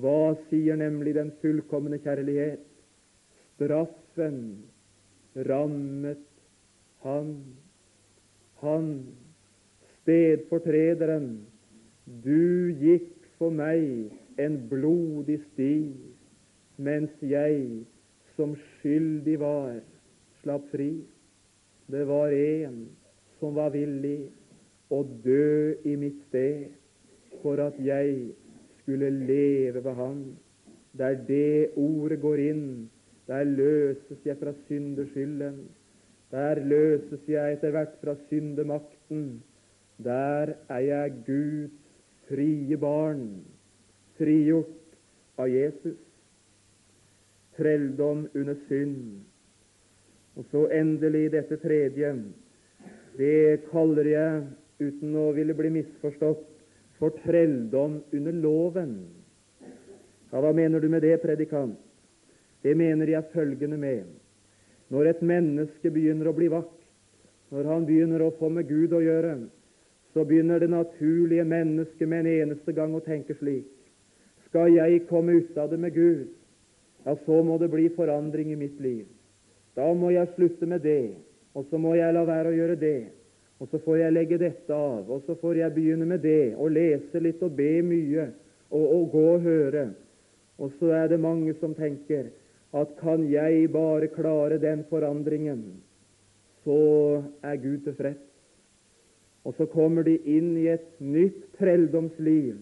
Hva 0.00 0.34
sier 0.48 0.78
nemlig 0.78 1.16
den 1.16 1.32
fullkomne 1.42 1.98
kjærlighet? 2.02 2.62
Straffen 3.56 4.38
rammet 5.48 6.22
han. 7.04 7.34
Han 8.60 8.92
stedfortrederen, 10.00 11.46
du 12.24 12.72
gikk 12.80 13.12
for 13.38 13.54
meg 13.54 14.10
en 14.40 14.56
blodig 14.70 15.38
sti, 15.52 15.74
mens 16.80 17.12
jeg 17.22 17.84
som 18.36 18.56
skyldig 18.80 19.36
var, 19.40 19.80
slapp 20.40 20.66
fri. 20.72 20.90
Det 21.90 22.04
var 22.08 22.32
en 22.32 22.78
som 23.40 23.56
var 23.56 23.72
villig 23.74 24.30
å 24.90 25.02
dø 25.24 25.74
i 25.86 25.96
mitt 25.98 26.20
sted 26.28 26.70
for 27.42 27.60
at 27.62 27.76
jeg 27.82 28.30
skulle 28.80 29.10
leve 29.10 29.82
ved 29.84 29.94
Han. 29.98 30.22
Der 30.98 31.14
det 31.28 31.76
ordet 31.78 32.20
går 32.22 32.42
inn, 32.50 32.64
der 33.26 33.44
løses 33.46 34.26
jeg 34.26 34.38
fra 34.38 34.54
syndeskylden. 34.66 35.62
Der 36.30 36.62
løses 36.62 37.22
jeg 37.28 37.58
etter 37.58 37.74
hvert 37.74 37.94
fra 38.02 38.16
syndemakten 38.28 39.40
der 40.04 40.54
er 40.68 40.78
jeg 40.78 41.12
Guds 41.26 41.72
frie 42.28 42.76
barn, 42.76 43.44
frigjort 44.16 44.94
av 45.36 45.50
Jesus. 45.52 45.98
Trelldom 47.56 48.28
under 48.34 48.56
synd. 48.68 49.26
Og 50.38 50.46
så 50.50 50.66
endelig 50.74 51.30
dette 51.32 51.58
tredje. 51.62 52.12
Det 53.18 53.66
kaller 53.70 54.06
jeg, 54.06 54.42
uten 54.80 55.16
å 55.18 55.30
ville 55.36 55.56
bli 55.56 55.72
misforstått, 55.80 56.46
for 57.00 57.16
trelldom 57.24 58.02
under 58.12 58.36
loven. 58.36 58.94
Ja, 60.30 60.40
Hva 60.40 60.52
mener 60.52 60.80
du 60.80 60.88
med 60.88 61.02
det, 61.02 61.16
predikant? 61.22 61.78
Det 62.62 62.76
mener 62.76 63.08
jeg 63.08 63.32
følgende 63.32 63.78
med. 63.80 64.04
Når 64.92 65.06
et 65.08 65.22
menneske 65.22 65.90
begynner 65.90 66.28
å 66.28 66.36
bli 66.36 66.50
vakt, 66.52 66.76
når 67.50 67.66
han 67.66 67.86
begynner 67.86 68.22
å 68.22 68.34
få 68.38 68.50
med 68.52 68.68
Gud 68.68 68.92
å 68.94 69.00
gjøre, 69.02 69.36
så 70.12 70.24
begynner 70.26 70.60
det 70.60 70.70
naturlige 70.70 71.44
mennesket 71.46 72.08
med 72.08 72.26
en 72.26 72.32
eneste 72.32 72.74
gang 72.74 72.94
å 72.94 73.02
tenke 73.04 73.36
slik 73.38 73.68
Skal 74.48 74.72
jeg 74.74 75.04
komme 75.06 75.36
ut 75.38 75.58
av 75.58 75.70
det 75.70 75.78
med 75.78 75.94
Gud, 75.94 76.26
ja, 77.06 77.14
så 77.24 77.42
må 77.46 77.58
det 77.58 77.70
bli 77.70 77.88
forandring 77.94 78.50
i 78.50 78.58
mitt 78.58 78.80
liv. 78.82 79.06
Da 79.80 79.88
må 79.96 80.10
jeg 80.12 80.28
slutte 80.34 80.66
med 80.68 80.84
det, 80.84 81.14
og 81.56 81.64
så 81.70 81.78
må 81.80 81.94
jeg 81.96 82.12
la 82.12 82.26
være 82.28 82.50
å 82.50 82.56
gjøre 82.56 82.76
det. 82.76 82.98
Og 83.60 83.68
så 83.72 83.78
får 83.80 83.96
jeg 83.96 84.12
legge 84.12 84.38
dette 84.40 84.76
av, 84.76 85.08
og 85.08 85.22
så 85.24 85.36
får 85.40 85.62
jeg 85.62 85.72
begynne 85.72 86.08
med 86.08 86.20
det, 86.24 86.52
og 86.56 86.72
lese 86.72 87.20
litt 87.20 87.40
og 87.44 87.54
be 87.56 87.80
mye, 87.84 88.26
og, 88.68 88.84
og 88.84 89.06
gå 89.14 89.22
og 89.34 89.46
høre. 89.46 89.84
Og 90.60 90.72
så 90.76 90.92
er 90.96 91.08
det 91.08 91.20
mange 91.20 91.54
som 91.60 91.72
tenker 91.76 92.28
at 92.76 92.92
kan 93.00 93.24
jeg 93.28 93.70
bare 93.72 94.10
klare 94.12 94.60
den 94.60 94.84
forandringen, 94.90 95.62
så 96.64 96.80
er 97.40 97.56
Gud 97.60 97.86
tilfreds. 97.86 98.26
Og 99.48 99.56
så 99.56 99.64
kommer 99.72 100.04
de 100.04 100.18
inn 100.28 100.52
i 100.60 100.66
et 100.68 100.90
nytt 101.00 101.40
trelldomsliv. 101.56 102.58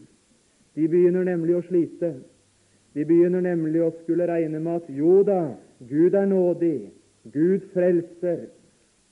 De 0.79 0.87
begynner 0.87 1.27
nemlig 1.27 1.59
å 1.59 1.65
slite. 1.67 2.13
De 2.95 3.03
begynner 3.07 3.43
nemlig 3.43 3.83
å 3.83 3.91
skulle 4.05 4.31
regne 4.31 4.63
med 4.63 4.85
at 4.85 4.95
jo 4.95 5.19
da, 5.27 5.57
Gud 5.91 6.15
er 6.15 6.31
nådig, 6.31 6.93
Gud 7.33 7.67
frelser, 7.75 8.47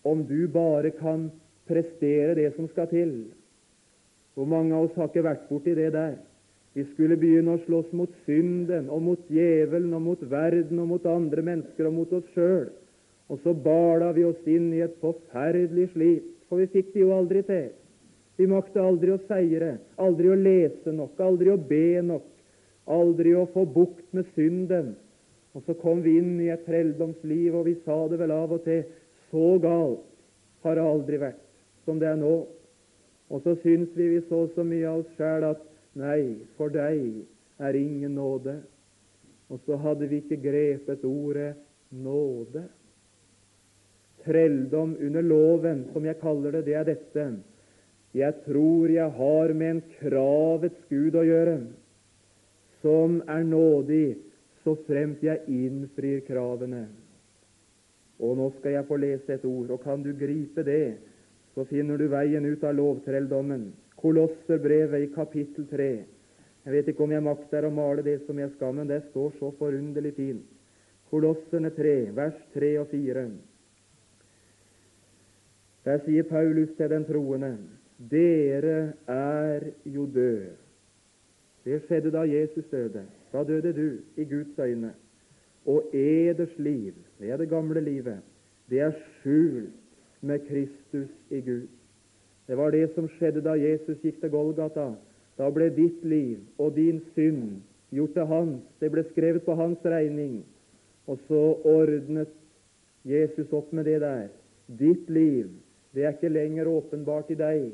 om 0.06 0.22
du 0.26 0.46
bare 0.48 0.90
kan 0.90 1.28
prestere 1.66 2.36
det 2.38 2.52
som 2.56 2.68
skal 2.70 2.88
til. 2.92 3.12
Hvor 4.36 4.48
mange 4.48 4.76
av 4.76 4.86
oss 4.86 4.96
har 4.96 5.10
ikke 5.10 5.24
vært 5.26 5.46
borti 5.50 5.74
det 5.74 5.92
der? 5.94 6.18
Vi 6.76 6.84
skulle 6.92 7.16
begynne 7.16 7.54
å 7.56 7.62
slåss 7.64 7.88
mot 7.96 8.12
synden 8.26 8.90
og 8.92 9.00
mot 9.02 9.30
djevelen 9.32 9.94
og 9.96 10.02
mot 10.04 10.24
verden 10.30 10.82
og 10.82 10.90
mot 10.90 11.06
andre 11.08 11.44
mennesker 11.46 11.88
og 11.88 11.94
mot 11.96 12.12
oss 12.18 12.26
sjøl. 12.34 12.68
Og 13.32 13.40
så 13.42 13.54
bala 13.56 14.12
vi 14.14 14.26
oss 14.28 14.42
inn 14.44 14.68
i 14.76 14.82
et 14.84 14.98
forferdelig 15.00 15.88
slit, 15.94 16.26
for 16.46 16.60
vi 16.60 16.68
fikk 16.70 16.92
det 16.92 17.02
jo 17.02 17.14
aldri 17.16 17.42
til. 17.48 17.70
Vi 18.36 18.46
makta 18.50 18.84
aldri 18.84 19.14
å 19.14 19.22
seire, 19.24 19.78
aldri 19.96 20.28
å 20.30 20.36
lese 20.36 20.92
nok, 20.92 21.16
aldri 21.16 21.50
å 21.54 21.56
be 21.56 22.02
nok, 22.04 22.28
aldri 22.92 23.32
å 23.34 23.46
få 23.54 23.64
bukt 23.64 24.04
med 24.14 24.28
synden. 24.36 24.92
Og 25.56 25.64
så 25.64 25.76
kom 25.80 26.02
vi 26.04 26.18
inn 26.20 26.36
i 26.44 26.50
et 26.52 26.66
trelldomsliv, 26.68 27.54
og 27.56 27.64
vi 27.70 27.74
sa 27.86 27.96
det 28.12 28.20
vel 28.20 28.34
av 28.34 28.52
og 28.58 28.62
til 28.66 28.84
så 29.30 29.56
galt 29.62 30.04
har 30.66 30.76
det 30.76 30.84
aldri 30.84 31.20
vært 31.22 31.42
som 31.86 31.98
det 32.02 32.10
er 32.10 32.20
nå. 32.20 32.34
Og 33.32 33.42
så 33.42 33.56
syns 33.62 33.94
vi 33.96 34.10
vi 34.12 34.22
så 34.28 34.44
så 34.54 34.64
mye 34.66 34.86
av 34.86 35.02
oss 35.02 35.16
sjæl 35.16 35.48
at 35.48 35.62
nei, 35.98 36.36
for 36.58 36.70
deg 36.70 37.22
er 37.58 37.78
ingen 37.78 38.14
nåde. 38.18 38.58
Og 39.50 39.62
så 39.64 39.78
hadde 39.80 40.10
vi 40.10 40.20
ikke 40.20 40.42
grepet 40.44 41.06
ordet 41.06 41.54
nåde 41.90 42.66
trelldom 44.26 44.96
under 45.00 45.22
loven, 45.22 45.84
som 45.92 46.06
jeg 46.06 46.18
kaller 46.20 46.56
det, 46.56 46.64
det 46.66 46.74
er 46.74 46.88
dette. 46.88 47.26
Jeg 48.16 48.34
tror 48.46 48.90
jeg 48.90 49.10
har 49.18 49.52
med 49.54 49.70
en 49.70 49.82
kravets 50.00 50.80
Gud 50.90 51.14
å 51.14 51.24
gjøre, 51.26 51.58
som 52.82 53.20
er 53.30 53.44
nådig 53.46 54.16
så 54.66 54.74
fremt 54.88 55.22
jeg 55.22 55.44
innfrir 55.46 56.24
kravene. 56.26 56.88
Og 58.18 58.34
nå 58.34 58.48
skal 58.56 58.74
jeg 58.74 58.88
få 58.88 58.98
lese 58.98 59.36
et 59.36 59.44
ord, 59.46 59.70
og 59.76 59.84
kan 59.84 60.02
du 60.02 60.10
gripe 60.18 60.64
det, 60.66 60.96
så 61.54 61.62
finner 61.70 62.00
du 62.00 62.08
veien 62.10 62.44
ut 62.48 62.64
av 62.66 62.74
lovtrelldommen. 62.74 63.68
Kolosserbrevet 64.00 65.06
i 65.06 65.12
kapittel 65.14 65.68
3. 65.70 65.90
Jeg 66.66 66.74
vet 66.74 66.90
ikke 66.90 67.06
om 67.06 67.14
jeg 67.14 67.22
makter 67.22 67.68
å 67.68 67.70
male 67.70 68.02
det 68.02 68.18
som 68.26 68.40
jeg 68.42 68.50
skal, 68.56 68.74
men 68.74 68.90
det 68.90 69.04
står 69.12 69.36
så 69.38 69.52
forunderlig 69.60 70.16
fint. 70.16 70.48
Kolosserne 71.12 71.70
3, 71.70 71.94
vers 72.16 72.40
3 72.56 72.72
og 72.82 72.90
4. 72.90 73.26
Der 75.86 76.02
sier 76.02 76.26
Paulus 76.26 76.74
til 76.74 76.90
den 76.90 77.06
troende 77.06 77.52
dere 78.10 78.92
er 79.08 79.70
jo 79.88 80.08
døde. 80.10 80.56
Det 81.64 81.78
skjedde 81.86 82.10
da 82.12 82.26
Jesus 82.28 82.66
døde. 82.70 83.06
Da 83.36 83.44
døde 83.44 83.72
du 83.72 83.88
i 84.16 84.24
Guds 84.24 84.58
øyne. 84.58 84.94
Og 85.66 85.84
eders 85.92 86.58
liv, 86.58 86.92
det 87.18 87.30
er 87.30 87.36
det 87.36 87.48
gamle 87.48 87.80
livet, 87.80 88.20
det 88.70 88.80
er 88.80 88.92
skjult 88.92 89.74
med 90.20 90.38
Kristus 90.48 91.10
i 91.30 91.40
Gud. 91.40 91.66
Det 92.48 92.56
var 92.56 92.70
det 92.70 92.94
som 92.94 93.08
skjedde 93.08 93.42
da 93.42 93.58
Jesus 93.58 93.98
gikk 94.02 94.20
til 94.20 94.30
Golgata. 94.30 94.86
Da 95.38 95.50
ble 95.50 95.68
ditt 95.74 96.04
liv 96.04 96.38
og 96.58 96.76
din 96.76 97.02
synd 97.14 97.58
gjort 97.90 98.14
til 98.14 98.26
hans. 98.30 98.62
Det 98.80 98.90
ble 98.94 99.04
skrevet 99.10 99.42
på 99.42 99.54
hans 99.54 99.84
regning. 99.84 100.44
Og 101.06 101.18
så 101.28 101.42
ordnet 101.64 102.32
Jesus 103.04 103.52
opp 103.52 103.72
med 103.72 103.84
det 103.84 104.00
der. 104.00 104.28
Ditt 104.66 105.10
liv 105.10 105.50
det 105.94 106.04
er 106.04 106.14
ikke 106.14 106.28
lenger 106.28 106.68
åpenbart 106.68 107.30
i 107.30 107.34
deg. 107.34 107.68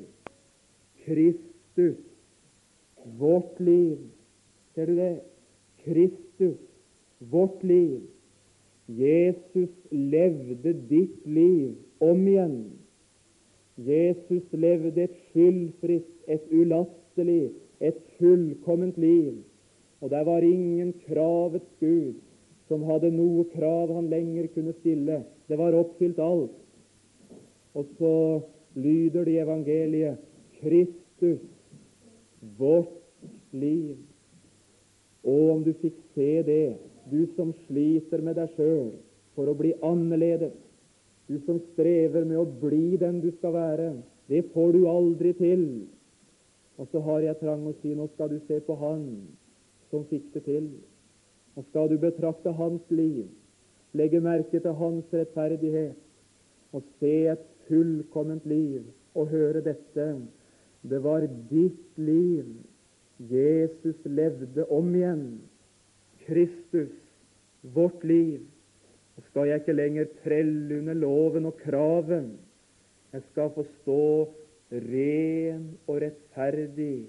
Kristus, 1.04 2.00
vårt 3.18 3.60
liv. 3.60 3.98
Ser 4.74 4.86
du 4.86 4.96
det? 4.96 5.20
Kristus, 5.84 6.58
vårt 7.18 7.62
liv. 7.62 8.00
Jesus 8.86 9.70
levde 9.90 10.72
ditt 10.88 11.26
liv 11.26 11.74
om 11.98 12.26
igjen. 12.28 12.58
Jesus 13.76 14.44
levde 14.52 15.06
et 15.06 15.14
skyldfritt, 15.30 16.10
et 16.28 16.44
ulastelig, 16.50 17.52
et 17.80 17.98
fullkomment 18.18 18.98
liv. 18.98 19.38
Og 20.02 20.10
der 20.10 20.24
var 20.26 20.44
ingen 20.44 20.92
kravets 21.06 21.70
Gud 21.80 22.18
som 22.68 22.84
hadde 22.88 23.12
noe 23.14 23.44
krav 23.52 23.92
han 23.94 24.10
lenger 24.10 24.48
kunne 24.54 24.74
stille. 24.80 25.22
Det 25.48 25.58
var 25.60 25.76
oppfylt 25.76 26.20
alt. 26.22 26.54
Og 27.76 27.88
så 27.98 28.14
lyder 28.74 29.24
det 29.24 29.34
i 29.34 29.42
evangeliet 29.42 30.20
Kristus, 30.60 31.42
vårt 32.58 32.92
liv. 33.52 33.96
Og 35.22 35.50
om 35.54 35.62
du 35.64 35.72
fikk 35.78 35.98
se 36.16 36.42
det, 36.46 36.76
du 37.10 37.26
som 37.36 37.52
sliter 37.66 38.22
med 38.24 38.38
deg 38.38 38.52
sjøl 38.56 38.92
for 39.36 39.48
å 39.48 39.56
bli 39.58 39.72
annerledes, 39.86 40.54
du 41.30 41.38
som 41.46 41.60
strever 41.72 42.26
med 42.28 42.40
å 42.40 42.46
bli 42.62 42.98
den 43.00 43.20
du 43.22 43.30
skal 43.38 43.54
være, 43.54 43.92
det 44.28 44.42
får 44.52 44.72
du 44.74 44.86
aldri 44.90 45.32
til. 45.38 45.64
Og 46.80 46.88
så 46.90 47.02
har 47.06 47.22
jeg 47.22 47.38
trang 47.42 47.66
å 47.68 47.74
si 47.82 47.94
nå 47.94 48.08
skal 48.14 48.32
du 48.32 48.40
se 48.48 48.58
på 48.66 48.74
Han 48.80 49.04
som 49.92 50.06
fikk 50.10 50.32
det 50.34 50.44
til. 50.48 50.68
Og 51.56 51.66
skal 51.68 51.90
du 51.92 51.98
betrakte 52.00 52.54
hans 52.56 52.82
liv, 52.90 53.26
legge 53.92 54.22
merke 54.24 54.58
til 54.58 54.76
hans 54.78 55.08
rettferdighet 55.12 55.98
og 56.72 56.84
se 56.98 57.14
et 57.28 57.42
fullkomment 57.68 58.46
liv 58.48 58.86
og 59.14 59.28
høre 59.28 59.60
dette. 59.64 60.06
Det 60.82 61.00
var 61.04 61.26
ditt 61.50 61.98
liv 62.00 62.48
Jesus 63.30 63.98
levde 64.04 64.64
om 64.70 64.94
igjen. 64.94 65.26
Kristus, 66.26 66.92
vårt 67.62 68.04
liv. 68.04 68.40
Og 69.16 69.26
skal 69.28 69.50
jeg 69.50 69.62
ikke 69.62 69.76
lenger 69.76 70.14
trelle 70.24 70.78
under 70.78 70.94
loven 70.94 71.46
og 71.50 71.58
kraven. 71.60 72.32
Jeg 73.12 73.22
skal 73.30 73.50
få 73.54 73.66
stå 73.82 74.04
ren 74.72 75.66
og 75.86 76.00
rettferdig, 76.00 77.04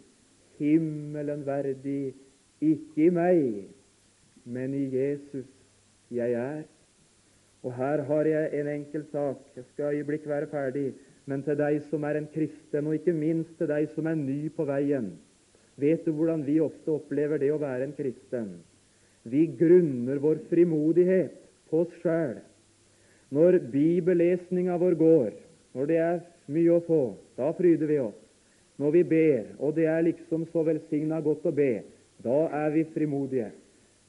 himmelen 0.60 1.46
verdig, 1.48 2.14
ikke 2.62 3.08
i 3.08 3.14
meg, 3.14 3.42
men 4.44 4.76
i 4.76 4.84
Jesus 4.92 5.48
jeg 6.12 6.36
er. 6.36 6.64
Og 7.64 7.72
her 7.76 8.04
har 8.04 8.28
jeg 8.28 8.60
en 8.60 8.68
enkel 8.68 9.06
sak. 9.12 9.40
Jeg 9.56 9.64
skal 9.72 9.96
øyeblikk 9.96 10.28
være 10.28 10.48
ferdig. 10.52 10.92
Men 11.26 11.44
til 11.44 11.56
deg 11.56 11.80
som 11.88 12.04
er 12.04 12.20
en 12.20 12.28
kristen, 12.34 12.88
og 12.88 12.98
ikke 12.98 13.16
minst 13.16 13.56
til 13.58 13.70
deg 13.72 13.88
som 13.96 14.08
er 14.12 14.20
ny 14.20 14.50
på 14.52 14.66
veien, 14.68 15.14
vet 15.80 16.06
du 16.06 16.12
hvordan 16.14 16.44
vi 16.46 16.60
ofte 16.64 16.94
opplever 16.94 17.42
det 17.42 17.52
å 17.54 17.62
være 17.62 17.88
en 17.88 17.96
kristen? 17.98 18.50
Vi 19.24 19.46
grunner 19.60 20.20
vår 20.22 20.42
frimodighet 20.50 21.38
på 21.72 21.84
oss 21.86 21.94
sjæl. 22.02 22.42
Når 23.34 23.60
bibellesninga 23.74 24.76
vår 24.78 24.98
går, 25.00 25.32
når 25.74 25.90
det 25.90 26.00
er 26.04 26.20
mye 26.54 26.76
å 26.76 26.84
få, 26.86 27.02
da 27.40 27.50
fryder 27.58 27.90
vi 27.90 28.00
oss. 28.04 28.20
Når 28.82 28.94
vi 28.98 29.04
ber, 29.08 29.48
og 29.60 29.76
det 29.78 29.88
er 29.90 30.06
liksom 30.06 30.46
så 30.52 30.64
velsigna 30.66 31.22
godt 31.24 31.46
å 31.50 31.54
be, 31.56 31.84
da 32.24 32.40
er 32.64 32.74
vi 32.74 32.86
frimodige. 32.94 33.52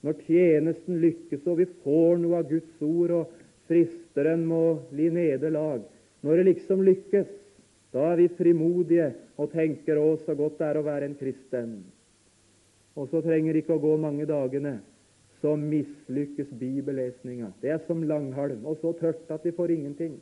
Når 0.04 0.20
tjenesten 0.26 1.00
lykkes 1.00 1.46
og 1.48 1.62
vi 1.62 1.66
får 1.84 2.20
noe 2.20 2.42
av 2.42 2.50
Guds 2.50 2.84
ord, 2.84 3.14
og 3.22 3.70
fristeren 3.70 4.44
må 4.48 4.80
li 4.96 5.08
nederlag. 5.12 5.84
Når 6.24 6.40
det 6.40 6.46
liksom 6.50 6.84
lykkes, 6.84 7.30
da 7.94 8.08
er 8.10 8.16
vi 8.18 8.28
frimodige 8.36 9.12
og 9.38 9.52
tenker 9.52 9.96
'Å, 9.96 10.16
så 10.26 10.34
godt 10.34 10.58
det 10.58 10.66
er 10.66 10.78
å 10.78 10.86
være 10.86 11.04
en 11.04 11.14
kristen'. 11.14 11.82
Og 12.96 13.08
så 13.08 13.22
trenger 13.22 13.52
det 13.52 13.64
ikke 13.64 13.78
å 13.78 13.82
gå 13.82 13.96
mange 13.96 14.26
dagene, 14.26 14.80
så 15.40 15.56
mislykkes 15.56 16.50
bibellesninga. 16.58 17.52
Det 17.62 17.70
er 17.70 17.80
som 17.86 18.02
langhalm, 18.02 18.66
og 18.66 18.78
så 18.80 18.92
tørt 18.98 19.30
at 19.30 19.44
vi 19.44 19.50
får 19.50 19.70
ingenting. 19.70 20.20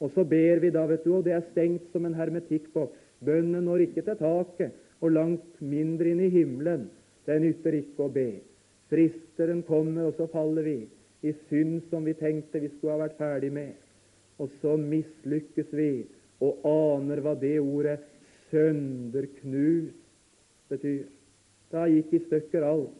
Og 0.00 0.10
så 0.10 0.24
ber 0.24 0.60
vi 0.60 0.70
da, 0.70 0.86
vet 0.86 1.04
du, 1.04 1.14
og 1.16 1.24
det 1.24 1.32
er 1.32 1.44
stengt 1.52 1.92
som 1.92 2.06
en 2.06 2.14
hermetikkboks. 2.14 2.96
Bønnen 3.24 3.64
når 3.64 3.84
ikke 3.84 4.02
til 4.02 4.16
taket, 4.16 4.72
og 5.00 5.12
langt 5.12 5.60
mindre 5.60 6.12
inn 6.12 6.20
i 6.20 6.28
himmelen. 6.32 6.88
Det 7.26 7.40
nytter 7.40 7.76
ikke 7.80 8.06
å 8.06 8.12
be. 8.12 8.40
Fristeren 8.88 9.62
kommer, 9.62 10.08
og 10.08 10.16
så 10.16 10.26
faller 10.32 10.66
vi 10.66 10.78
i 11.22 11.34
synd 11.48 11.82
som 11.90 12.04
vi 12.04 12.16
tenkte 12.16 12.60
vi 12.60 12.72
skulle 12.72 12.96
ha 12.96 13.04
vært 13.04 13.20
ferdig 13.20 13.52
med. 13.52 13.76
Og 14.40 14.48
så 14.62 14.76
mislykkes 14.80 15.68
vi 15.76 15.90
og 16.40 16.64
aner 16.66 17.20
hva 17.20 17.34
det 17.40 17.58
ordet 17.60 18.00
'sønderknust' 18.50 19.94
betyr. 20.68 21.04
Da 21.72 21.86
gikk 21.86 22.14
i 22.14 22.24
stykker 22.26 22.64
alt. 22.66 22.96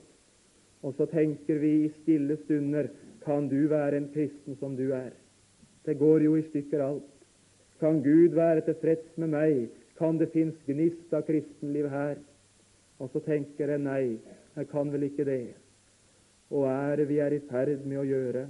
Og 0.83 0.95
så 0.95 1.07
tenker 1.07 1.59
vi 1.59 1.85
i 1.85 1.93
stille 2.03 2.37
stunder 2.45 2.89
kan 3.25 3.49
du 3.49 3.69
være 3.69 3.97
en 3.97 4.09
kristen 4.15 4.57
som 4.57 4.77
du 4.77 4.93
er? 4.93 5.11
Det 5.85 5.99
går 5.99 6.23
jo 6.25 6.37
i 6.37 6.43
stykker 6.43 6.81
alt. 6.85 7.11
Kan 7.81 8.03
Gud 8.03 8.35
være 8.35 8.61
tilfreds 8.61 9.17
med 9.17 9.29
meg? 9.29 9.69
Kan 9.99 10.19
det 10.19 10.33
finnes 10.33 10.57
gnist 10.67 11.13
av 11.13 11.23
kristenliv 11.23 11.89
her? 11.89 12.17
Og 12.99 13.11
så 13.13 13.21
tenker 13.21 13.69
jeg 13.69 13.79
nei, 13.79 14.19
jeg 14.57 14.69
kan 14.69 14.93
vel 14.93 15.03
ikke 15.03 15.25
det 15.25 15.55
og 16.51 16.67
er 16.67 16.97
det 16.97 17.09
vi 17.09 17.19
er 17.23 17.35
i 17.35 17.43
ferd 17.47 17.85
med 17.87 18.01
å 18.03 18.07
gjøre? 18.07 18.45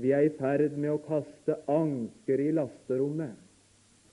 Vi 0.00 0.12
er 0.16 0.28
i 0.28 0.34
ferd 0.38 0.76
med 0.78 0.92
å 0.94 1.02
kaste 1.02 1.58
anker 1.68 2.40
i 2.40 2.52
lasterommet, 2.56 3.34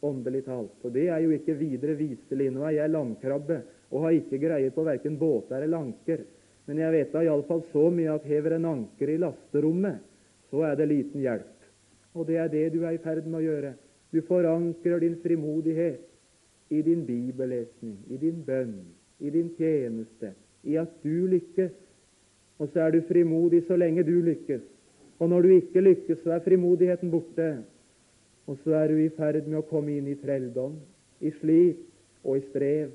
åndelig 0.06 0.43
talt. 0.45 0.76
Og 0.84 0.93
det 0.93 1.08
er 1.10 1.24
jo 1.24 1.34
ikke 1.36 1.58
videre 1.58 1.95
viselig. 1.98 2.50
Nå 2.54 2.66
er 2.68 2.78
jeg 2.78 2.93
landkrabbe 2.93 3.62
og 3.91 4.04
har 4.04 4.18
ikke 4.18 4.41
greie 4.41 4.74
på 4.74 4.86
verken 4.86 5.18
båter 5.20 5.64
eller 5.64 5.88
anker. 5.88 6.24
Men 6.68 6.82
jeg 6.84 6.93
vet 6.93 7.14
da 7.14 7.24
iallfall 7.24 7.64
så 7.72 7.88
mye 7.93 8.18
at 8.18 8.28
hever 8.28 8.58
en 8.58 8.68
anker 8.74 9.14
i 9.14 9.20
lasterommet, 9.22 10.02
så 10.52 10.66
er 10.68 10.76
det 10.80 10.89
liten 10.91 11.24
hjelp. 11.24 11.54
Og 12.18 12.28
det 12.28 12.39
er 12.41 12.52
det 12.52 12.66
du 12.74 12.82
er 12.84 12.98
i 12.98 13.04
ferd 13.04 13.28
med 13.28 13.39
å 13.39 13.45
gjøre. 13.45 13.74
Du 14.12 14.20
forankrer 14.28 15.04
din 15.04 15.18
frimodighet 15.24 16.04
i 16.70 16.82
din 16.84 17.06
bibellesning, 17.08 17.98
i 18.12 18.18
din 18.20 18.41
bønn, 18.43 18.80
i 19.20 19.32
din 19.32 19.50
tjeneste, 19.56 20.34
i 20.64 20.76
at 20.80 20.91
du 21.04 21.28
lykkes. 21.32 21.76
Og 22.60 22.72
så 22.74 22.88
er 22.88 22.95
du 22.95 23.06
frimodig 23.08 23.64
så 23.68 23.78
lenge 23.80 24.04
du 24.04 24.18
lykkes. 24.26 24.64
Og 25.20 25.30
når 25.30 25.41
du 25.45 25.54
ikke 25.56 25.82
lykkes, 25.82 26.24
så 26.24 26.36
er 26.36 26.45
frimodigheten 26.45 27.12
borte. 27.12 27.48
Og 28.48 28.60
så 28.64 28.78
er 28.80 28.91
du 28.91 29.02
i 29.04 29.12
ferd 29.12 29.48
med 29.48 29.60
å 29.60 29.68
komme 29.68 29.98
inn 29.98 30.08
i 30.08 30.16
trelldom, 30.20 30.78
i 31.20 31.32
slit 31.41 31.84
og 32.24 32.39
i 32.39 32.45
strev. 32.48 32.93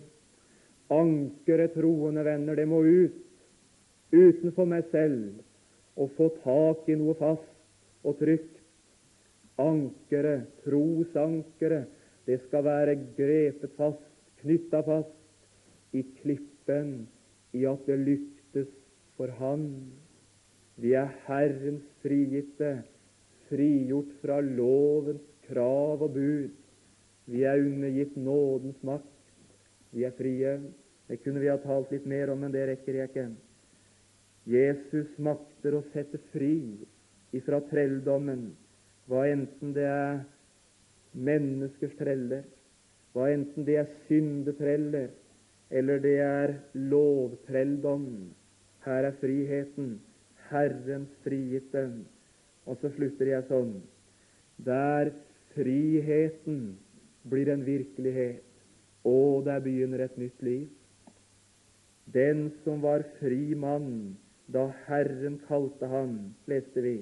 Ankeret, 0.93 1.75
troende 1.77 2.25
venner, 2.25 2.57
det 2.57 2.69
må 2.69 2.81
ut 2.85 3.19
utenfor 4.13 4.69
meg 4.69 4.89
selv 4.93 6.01
og 6.01 6.13
få 6.17 6.29
tak 6.43 6.89
i 6.93 6.97
noe 7.01 7.17
fast 7.21 8.05
og 8.05 8.19
trygt. 8.21 8.61
Ankeret, 9.61 10.49
trosankeret, 10.65 11.89
det 12.27 12.39
skal 12.47 12.65
være 12.65 12.97
grepet 13.17 13.75
fast, 13.77 14.05
knytta 14.41 14.81
fast 14.87 15.97
i 15.97 16.05
klippen, 16.23 17.09
i 17.53 17.67
at 17.69 17.85
det 17.85 17.99
lyktes 18.01 18.71
for 19.19 19.33
Han. 19.41 19.67
Vi 20.81 20.95
er 20.97 21.11
Herrens 21.27 21.85
frigitte, 22.01 22.79
frigjort 23.51 24.15
fra 24.23 24.39
lovens 24.41 25.32
krav 25.49 26.03
og 26.03 26.15
bud. 26.15 26.51
Vi 27.27 27.45
er 27.47 27.63
undergitt 27.63 28.17
nådens 28.17 28.83
makt. 28.83 29.09
Vi 29.93 30.05
er 30.05 30.15
frie. 30.19 30.59
Det 31.09 31.21
kunne 31.23 31.41
vi 31.43 31.51
ha 31.51 31.59
talt 31.61 31.91
litt 31.93 32.07
mer 32.09 32.33
om, 32.33 32.41
men 32.41 32.53
det 32.55 32.67
rekker 32.69 32.99
jeg 32.99 33.11
ikke. 33.11 33.29
Jesus 34.49 35.11
makter 35.23 35.77
å 35.79 35.85
sette 35.93 36.19
fri 36.33 36.57
ifra 37.37 37.61
trelldommen, 37.71 38.51
hva 39.07 39.27
enten 39.31 39.75
det 39.77 39.87
er 39.87 40.23
menneskers 41.13 41.95
treller, 41.99 42.43
hva 43.15 43.29
enten 43.31 43.67
det 43.69 43.77
er 43.83 43.91
syndetreller, 44.09 45.11
eller 45.71 46.01
det 46.03 46.17
er 46.25 46.55
lovtrelldom. 46.75 48.09
Her 48.85 49.09
er 49.09 49.19
friheten, 49.21 49.95
Herrens 50.51 51.13
frigitte. 51.25 51.87
Og 52.67 52.79
så 52.83 52.91
slutter 52.97 53.31
jeg 53.31 53.47
sånn. 53.49 53.77
Der 54.63 55.13
friheten 55.55 56.77
blir 57.29 57.49
en 57.53 57.65
virkelighet, 57.67 58.43
og 59.05 59.45
der 59.47 59.61
begynner 59.61 60.05
et 60.05 60.19
nytt 60.19 60.43
liv. 60.43 60.69
Den 62.15 62.51
som 62.65 62.83
var 62.83 63.05
fri 63.21 63.55
mann 63.55 64.17
da 64.53 64.67
Herren 64.87 65.39
kalte 65.49 65.89
han, 65.89 66.35
leste 66.51 66.83
vi. 66.85 66.97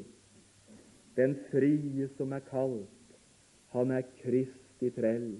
Den 1.16 1.34
frie 1.50 2.08
som 2.16 2.32
er 2.32 2.44
kalt, 2.50 3.16
han 3.74 3.90
er 3.90 4.06
Kristi 4.22 4.90
trell. 4.94 5.32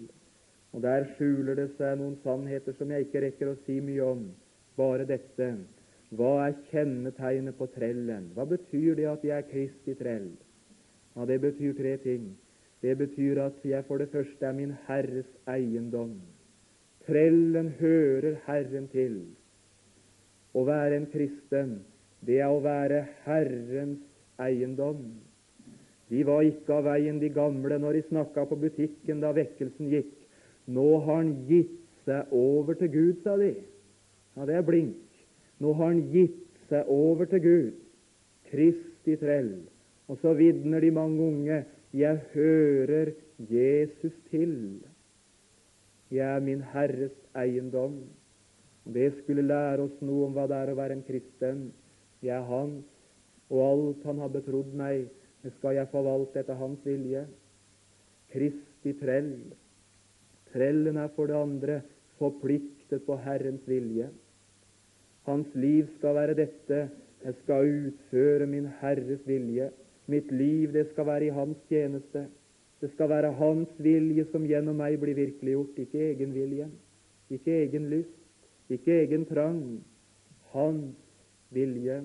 Og 0.73 0.83
Der 0.83 1.05
skjuler 1.17 1.57
det 1.59 1.71
seg 1.77 1.99
noen 1.99 2.17
sannheter 2.23 2.75
som 2.79 2.91
jeg 2.91 3.07
ikke 3.07 3.23
rekker 3.25 3.51
å 3.51 3.59
si 3.65 3.81
mye 3.83 4.05
om. 4.07 4.29
Bare 4.79 5.07
dette. 5.07 5.49
Hva 6.15 6.31
er 6.47 6.59
kjennetegnet 6.71 7.59
på 7.59 7.67
trellen? 7.75 8.31
Hva 8.35 8.47
betyr 8.47 8.95
det 8.99 9.09
at 9.11 9.25
jeg 9.27 9.37
er 9.37 9.49
Kristi 9.51 9.95
trell? 9.99 10.31
Ja, 11.17 11.27
Det 11.27 11.41
betyr 11.41 11.75
tre 11.75 11.97
ting. 12.03 12.37
Det 12.81 12.97
betyr 12.99 13.43
at 13.45 13.65
jeg 13.65 13.85
for 13.85 14.01
det 14.01 14.09
første 14.13 14.47
er 14.47 14.57
min 14.57 14.73
Herres 14.87 15.29
eiendom. 15.49 16.15
Trellen 17.07 17.69
hører 17.81 18.39
Herren 18.47 18.89
til. 18.93 19.19
Å 20.57 20.65
være 20.67 20.97
en 20.97 21.09
kristen, 21.13 21.81
det 22.27 22.41
er 22.41 22.53
å 22.53 22.63
være 22.65 23.05
Herrens 23.27 24.01
eiendom. 24.41 25.03
De 26.11 26.25
var 26.27 26.43
ikke 26.43 26.75
av 26.75 26.89
veien, 26.89 27.21
de 27.23 27.31
gamle, 27.31 27.79
når 27.79 27.99
de 27.99 28.07
snakka 28.09 28.45
på 28.51 28.59
butikken 28.59 29.21
da 29.23 29.31
vekkelsen 29.37 29.93
gikk. 29.93 30.15
Nå 30.71 30.87
har 31.05 31.21
han 31.21 31.35
gitt 31.49 31.77
seg 32.07 32.33
over 32.35 32.79
til 32.81 32.91
Gud, 32.91 33.21
sa 33.23 33.37
de. 33.39 33.53
Ja, 34.37 34.47
det 34.49 34.57
er 34.59 34.67
blink. 34.67 34.99
Nå 35.63 35.75
har 35.79 35.93
han 35.93 36.03
gitt 36.11 36.41
seg 36.71 36.89
over 36.91 37.29
til 37.31 37.45
Gud. 37.45 37.77
Kristi 38.51 39.15
trell. 39.21 39.53
Og 40.11 40.19
så 40.23 40.33
vitner 40.35 40.83
de 40.83 40.91
mange 40.95 41.23
unge 41.23 41.61
jeg 41.93 42.21
hører 42.35 43.13
Jesus 43.39 44.15
til. 44.31 44.81
Jeg 46.11 46.37
er 46.37 46.41
min 46.41 46.63
Herres 46.73 47.15
eiendom. 47.37 48.01
Det 48.85 49.13
skulle 49.21 49.47
lære 49.47 49.87
oss 49.87 50.01
noe 50.03 50.29
om 50.29 50.35
hva 50.35 50.47
det 50.51 50.59
er 50.59 50.73
å 50.73 50.79
være 50.79 50.99
en 50.99 51.07
kristen. 51.07 51.65
Jeg 52.23 52.37
er 52.37 52.47
Hans, 52.47 52.87
og 53.51 53.63
alt 53.67 54.07
Han 54.07 54.23
har 54.23 54.33
betrodd 54.35 54.75
meg, 54.75 55.09
det 55.43 55.53
skal 55.59 55.79
jeg 55.79 55.91
forvalte 55.91 56.43
etter 56.43 56.59
Hans 56.59 56.83
vilje. 56.85 57.25
Kristi 58.31 58.95
trell. 59.01 59.35
Trellen 60.53 60.99
er 60.99 61.11
for 61.17 61.31
det 61.31 61.39
andre 61.39 61.81
forpliktet 62.19 63.07
på 63.07 63.17
Herrens 63.25 63.67
vilje. 63.67 64.11
Hans 65.27 65.55
liv 65.55 65.89
skal 65.99 66.17
være 66.19 66.39
dette 66.39 66.81
jeg 67.21 67.37
skal 67.43 67.69
utføre 67.69 68.47
min 68.49 68.69
Herres 68.81 69.23
vilje. 69.29 69.71
Mitt 70.11 70.31
liv 70.35 70.73
det 70.75 70.89
skal 70.91 71.07
være 71.07 71.29
i 71.29 71.35
Hans 71.35 71.59
tjeneste. 71.71 72.25
Det 72.81 72.91
skal 72.95 73.11
være 73.13 73.35
Hans 73.39 73.71
vilje 73.79 74.25
som 74.33 74.47
gjennom 74.49 74.81
meg 74.81 74.97
blir 75.03 75.15
virkeliggjort, 75.19 75.77
ikke 75.79 76.01
egen 76.11 76.33
vilje, 76.35 76.67
ikke 77.31 77.59
egen 77.67 77.87
lyst, 77.93 78.17
ikke 78.73 78.97
egen 79.05 79.27
trang. 79.29 79.63
Hans 80.55 80.97
vilje. 81.55 82.01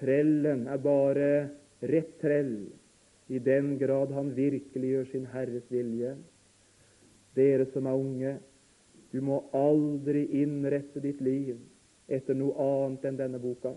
Trellen 0.00 0.66
er 0.72 0.80
bare 0.80 1.30
rett 1.84 2.16
trell 2.20 2.54
i 3.28 3.40
den 3.42 3.74
grad 3.80 4.12
han 4.14 4.30
virkeliggjør 4.36 5.08
sin 5.10 5.26
Herres 5.32 5.66
vilje. 5.72 6.14
Dere 7.36 7.66
som 7.72 7.88
er 7.90 7.98
unge, 8.00 8.36
du 9.12 9.20
må 9.24 9.42
aldri 9.56 10.24
innrette 10.42 11.02
ditt 11.04 11.20
liv 11.24 11.56
etter 12.08 12.36
noe 12.38 12.54
annet 12.62 13.04
enn 13.08 13.18
denne 13.18 13.40
boka. 13.42 13.74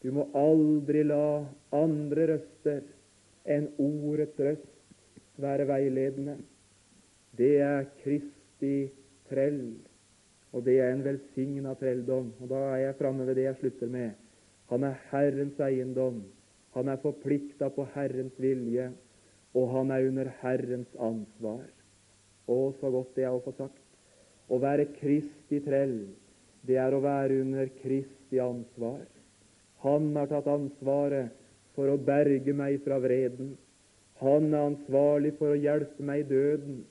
Du 0.00 0.08
må 0.16 0.26
aldri 0.36 1.02
la 1.04 1.44
andre 1.76 2.26
røster 2.32 2.84
enn 3.44 3.68
ordets 3.80 4.38
røst 4.40 5.40
være 5.40 5.66
veiledende. 5.68 6.38
Det 7.36 7.52
er 7.64 7.88
Kristi 8.00 8.90
trell, 9.28 9.76
og 10.52 10.64
det 10.66 10.78
er 10.80 10.94
en 10.94 11.04
velsigna 11.04 11.74
trelldom. 11.78 12.32
Og 12.40 12.48
Da 12.48 12.62
er 12.72 12.86
jeg 12.86 12.98
framme 12.98 13.26
ved 13.28 13.36
det 13.36 13.46
jeg 13.48 13.60
slutter 13.60 13.92
med. 13.92 14.10
Han 14.72 14.84
er 14.84 14.98
Herrens 15.10 15.60
eiendom. 15.60 16.24
Han 16.74 16.88
er 16.88 17.02
forplikta 17.02 17.68
på 17.74 17.86
Herrens 17.94 18.36
vilje, 18.38 18.90
og 19.54 19.70
han 19.74 19.90
er 19.90 20.06
under 20.08 20.30
Herrens 20.40 20.90
ansvar. 20.96 21.64
Å, 22.46 22.58
så 22.80 22.90
godt 22.90 23.16
det 23.16 23.26
er 23.26 23.34
å 23.34 23.42
få 23.42 23.52
sagt. 23.58 23.82
Å 24.50 24.58
være 24.62 24.88
Kristi 24.96 25.60
trell, 25.62 25.98
det 26.66 26.78
er 26.78 26.94
å 26.94 27.02
være 27.02 27.40
under 27.42 27.70
Kristi 27.82 28.38
ansvar. 28.42 29.02
Han 29.82 30.10
har 30.16 30.28
tatt 30.28 30.48
ansvaret 30.50 31.32
for 31.76 31.88
å 31.88 32.00
berge 32.04 32.52
meg 32.56 32.82
fra 32.84 32.98
vreden. 33.00 33.54
Han 34.20 34.50
er 34.52 34.66
ansvarlig 34.68 35.32
for 35.38 35.54
å 35.54 35.60
hjelpe 35.60 36.04
meg 36.04 36.26
i 36.26 36.28
døden. 36.28 36.82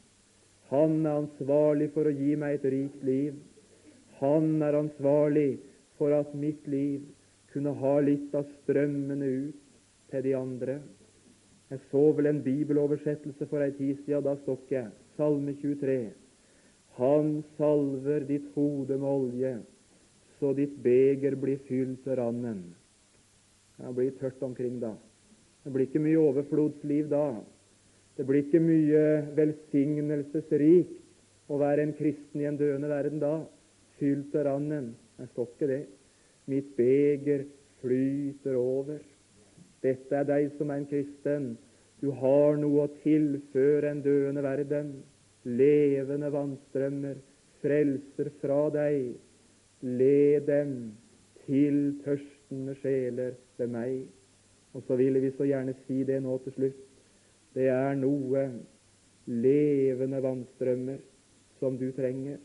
Han 0.71 0.99
er 1.05 1.19
ansvarlig 1.23 1.91
for 1.93 2.09
å 2.09 2.13
gi 2.13 2.35
meg 2.41 2.57
et 2.57 2.69
rikt 2.73 3.03
liv. 3.05 3.35
Han 4.19 4.61
er 4.65 4.77
ansvarlig 4.79 5.59
for 5.97 6.13
at 6.17 6.33
mitt 6.33 6.65
liv 6.67 7.05
kunne 7.53 7.73
ha 7.81 7.95
litt 8.05 8.33
av 8.37 8.49
strømmene 8.61 9.29
ut 9.45 9.61
til 10.09 10.25
de 10.25 10.33
andre. 10.37 10.79
Jeg 11.69 11.85
så 11.91 12.03
vel 12.17 12.31
en 12.31 12.41
bibeloversettelse 12.45 13.45
for 13.49 13.61
ei 13.61 13.71
tid 13.77 14.01
siden. 14.05 14.25
Da 14.25 14.33
stokk 14.41 14.73
jeg. 14.73 14.89
Salme 15.17 15.53
23. 15.61 15.99
Han 16.97 17.43
salver 17.57 18.25
ditt 18.27 18.49
hode 18.55 18.97
med 18.97 19.07
olje, 19.07 19.53
så 20.39 20.51
ditt 20.57 20.75
beger 20.83 21.37
blir 21.39 21.61
fylt 21.69 22.01
til 22.03 22.17
randen. 22.19 22.63
Det 23.79 23.93
blir 23.95 24.11
tørt 24.19 24.41
omkring 24.43 24.79
da. 24.81 24.91
Det 25.63 25.71
blir 25.71 25.87
ikke 25.87 26.01
mye 26.03 26.19
overflodsliv 26.19 27.07
da. 27.11 27.39
Det 28.17 28.25
blir 28.27 28.43
ikke 28.43 28.59
mye 28.59 29.03
velsignelsesrikt 29.37 30.97
å 31.49 31.59
være 31.61 31.85
en 31.85 31.95
kristen 31.95 32.41
i 32.43 32.47
en 32.49 32.59
døende 32.59 32.89
verden 32.91 33.21
da. 33.23 33.37
Fylt 33.99 34.35
av 34.35 34.45
randen. 34.49 34.91
Jeg 35.19 35.31
står 35.31 35.47
ikke 35.53 35.71
det. 35.71 35.81
Mitt 36.51 36.75
beger 36.75 37.45
flyter 37.79 38.59
over. 38.59 38.99
Dette 39.83 40.15
er 40.15 40.27
deg 40.27 40.51
som 40.57 40.71
er 40.71 40.81
en 40.81 40.89
kristen. 40.89 41.49
Du 42.03 42.11
har 42.19 42.59
noe 42.59 42.85
å 42.85 42.93
tilføre 42.99 43.93
en 43.93 44.03
døende 44.03 44.43
verden. 44.43 44.93
Levende 45.47 46.31
vannstrømmer 46.35 47.19
frelser 47.63 48.31
fra 48.41 48.65
deg. 48.75 49.13
Led 49.83 50.47
dem 50.47 50.73
til 51.45 51.95
tørstende 52.03 52.75
sjeler 52.81 53.37
ved 53.59 53.71
meg. 53.73 54.01
Og 54.73 54.83
så 54.87 54.97
ville 54.99 55.21
vi 55.23 55.31
så 55.35 55.47
gjerne 55.49 55.75
si 55.85 56.03
det 56.07 56.19
nå 56.23 56.37
til 56.43 56.55
slutt. 56.57 56.83
Det 57.55 57.67
er 57.73 57.95
noe 57.97 58.43
levende 59.29 60.21
vannstrømmer 60.23 60.99
som 61.59 61.77
du 61.77 61.89
trenger. 61.95 62.37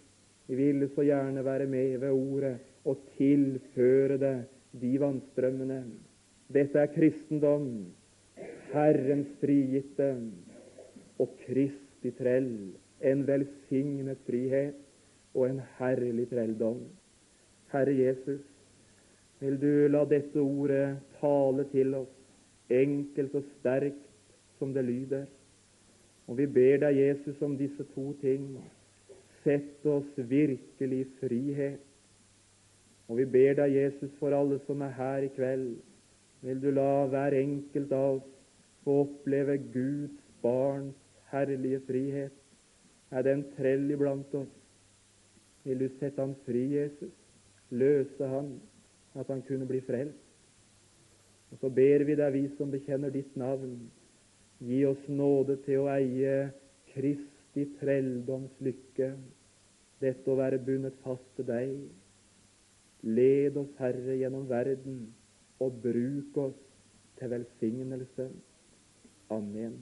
Vi 0.47 0.57
ville 0.59 0.89
så 0.93 1.05
gjerne 1.07 1.45
være 1.45 1.67
med 1.67 1.99
ved 1.99 2.11
ordet 2.11 2.57
og 2.85 3.01
tilføre 3.17 4.19
det 4.21 4.37
de 4.81 4.95
vannstrømmene. 5.01 5.85
Dette 6.53 6.79
er 6.79 6.93
kristendom, 6.93 7.87
Herrens 8.73 9.31
frigitte 9.41 10.11
og 11.23 11.37
Kristi 11.45 12.11
trell, 12.19 12.75
en 13.01 13.23
velsignet 13.27 14.21
frihet 14.27 14.77
og 15.35 15.49
en 15.49 15.61
herlig 15.79 16.27
trelldom. 16.31 16.83
Herre 17.73 17.95
Jesus, 17.97 18.43
vil 19.41 19.57
du 19.61 19.89
la 19.89 20.05
dette 20.09 20.41
ordet 20.41 20.99
tale 21.20 21.64
til 21.72 21.95
oss, 21.99 22.12
enkelt 22.70 23.35
og 23.35 23.49
sterkt 23.59 24.05
som 24.59 24.72
det 24.74 24.85
lyder. 24.85 25.26
Og 26.28 26.39
vi 26.39 26.47
ber 26.49 26.78
deg, 26.87 26.97
Jesus, 26.97 27.41
om 27.45 27.57
disse 27.59 27.85
to 27.95 28.12
ting. 28.22 28.55
Sett 29.45 29.85
oss 29.87 30.09
virkelig 30.16 31.01
i 31.05 31.11
frihet. 31.20 31.82
Og 33.09 33.18
vi 33.20 33.26
ber 33.28 33.59
deg, 33.59 33.74
Jesus, 33.76 34.12
for 34.20 34.32
alle 34.32 34.61
som 34.64 34.80
er 34.87 34.95
her 34.97 35.26
i 35.26 35.32
kveld, 35.35 35.74
vil 36.45 36.61
du 36.61 36.70
la 36.72 37.05
hver 37.09 37.37
enkelt 37.37 37.93
av 37.93 38.18
oss 38.18 38.30
få 38.85 39.01
oppleve 39.05 39.59
Guds 39.72 40.16
barns 40.45 40.97
herlige 41.32 41.80
frihet. 41.87 42.32
Er 43.11 43.22
det 43.24 43.32
en 43.32 43.45
trell 43.57 43.91
iblant 43.93 44.35
oss? 44.37 44.53
Vil 45.64 45.80
du 45.80 45.89
sette 45.99 46.20
ham 46.20 46.35
fri, 46.45 46.66
Jesus? 46.76 47.12
Løse 47.70 48.28
han, 48.28 48.51
at 49.15 49.31
han 49.31 49.43
kunne 49.47 49.67
bli 49.69 49.81
frelst? 49.87 50.21
Og 51.53 51.61
så 51.61 51.71
ber 51.71 52.03
vi 52.07 52.17
deg, 52.19 52.33
vi 52.35 52.49
som 52.59 52.73
bekjenner 52.73 53.12
ditt 53.15 53.37
navn, 53.39 53.77
gi 54.65 54.81
oss 54.89 55.05
nåde 55.09 55.59
til 55.67 55.85
å 55.85 55.91
eie 55.93 56.51
Kristi 56.95 57.69
trelldoms 57.79 58.55
lykke, 58.65 59.12
dette 60.03 60.31
å 60.31 60.39
være 60.39 60.59
bundet 60.62 60.99
fast 61.07 61.27
til 61.37 61.47
deg. 61.49 61.77
Led 63.05 63.59
oss, 63.61 63.71
Herre, 63.79 64.19
gjennom 64.19 64.49
verden, 64.51 65.01
og 65.62 65.79
bruk 65.85 66.39
oss 66.49 66.61
til 67.21 67.35
velsignelse. 67.37 68.31
Amen. 69.31 69.79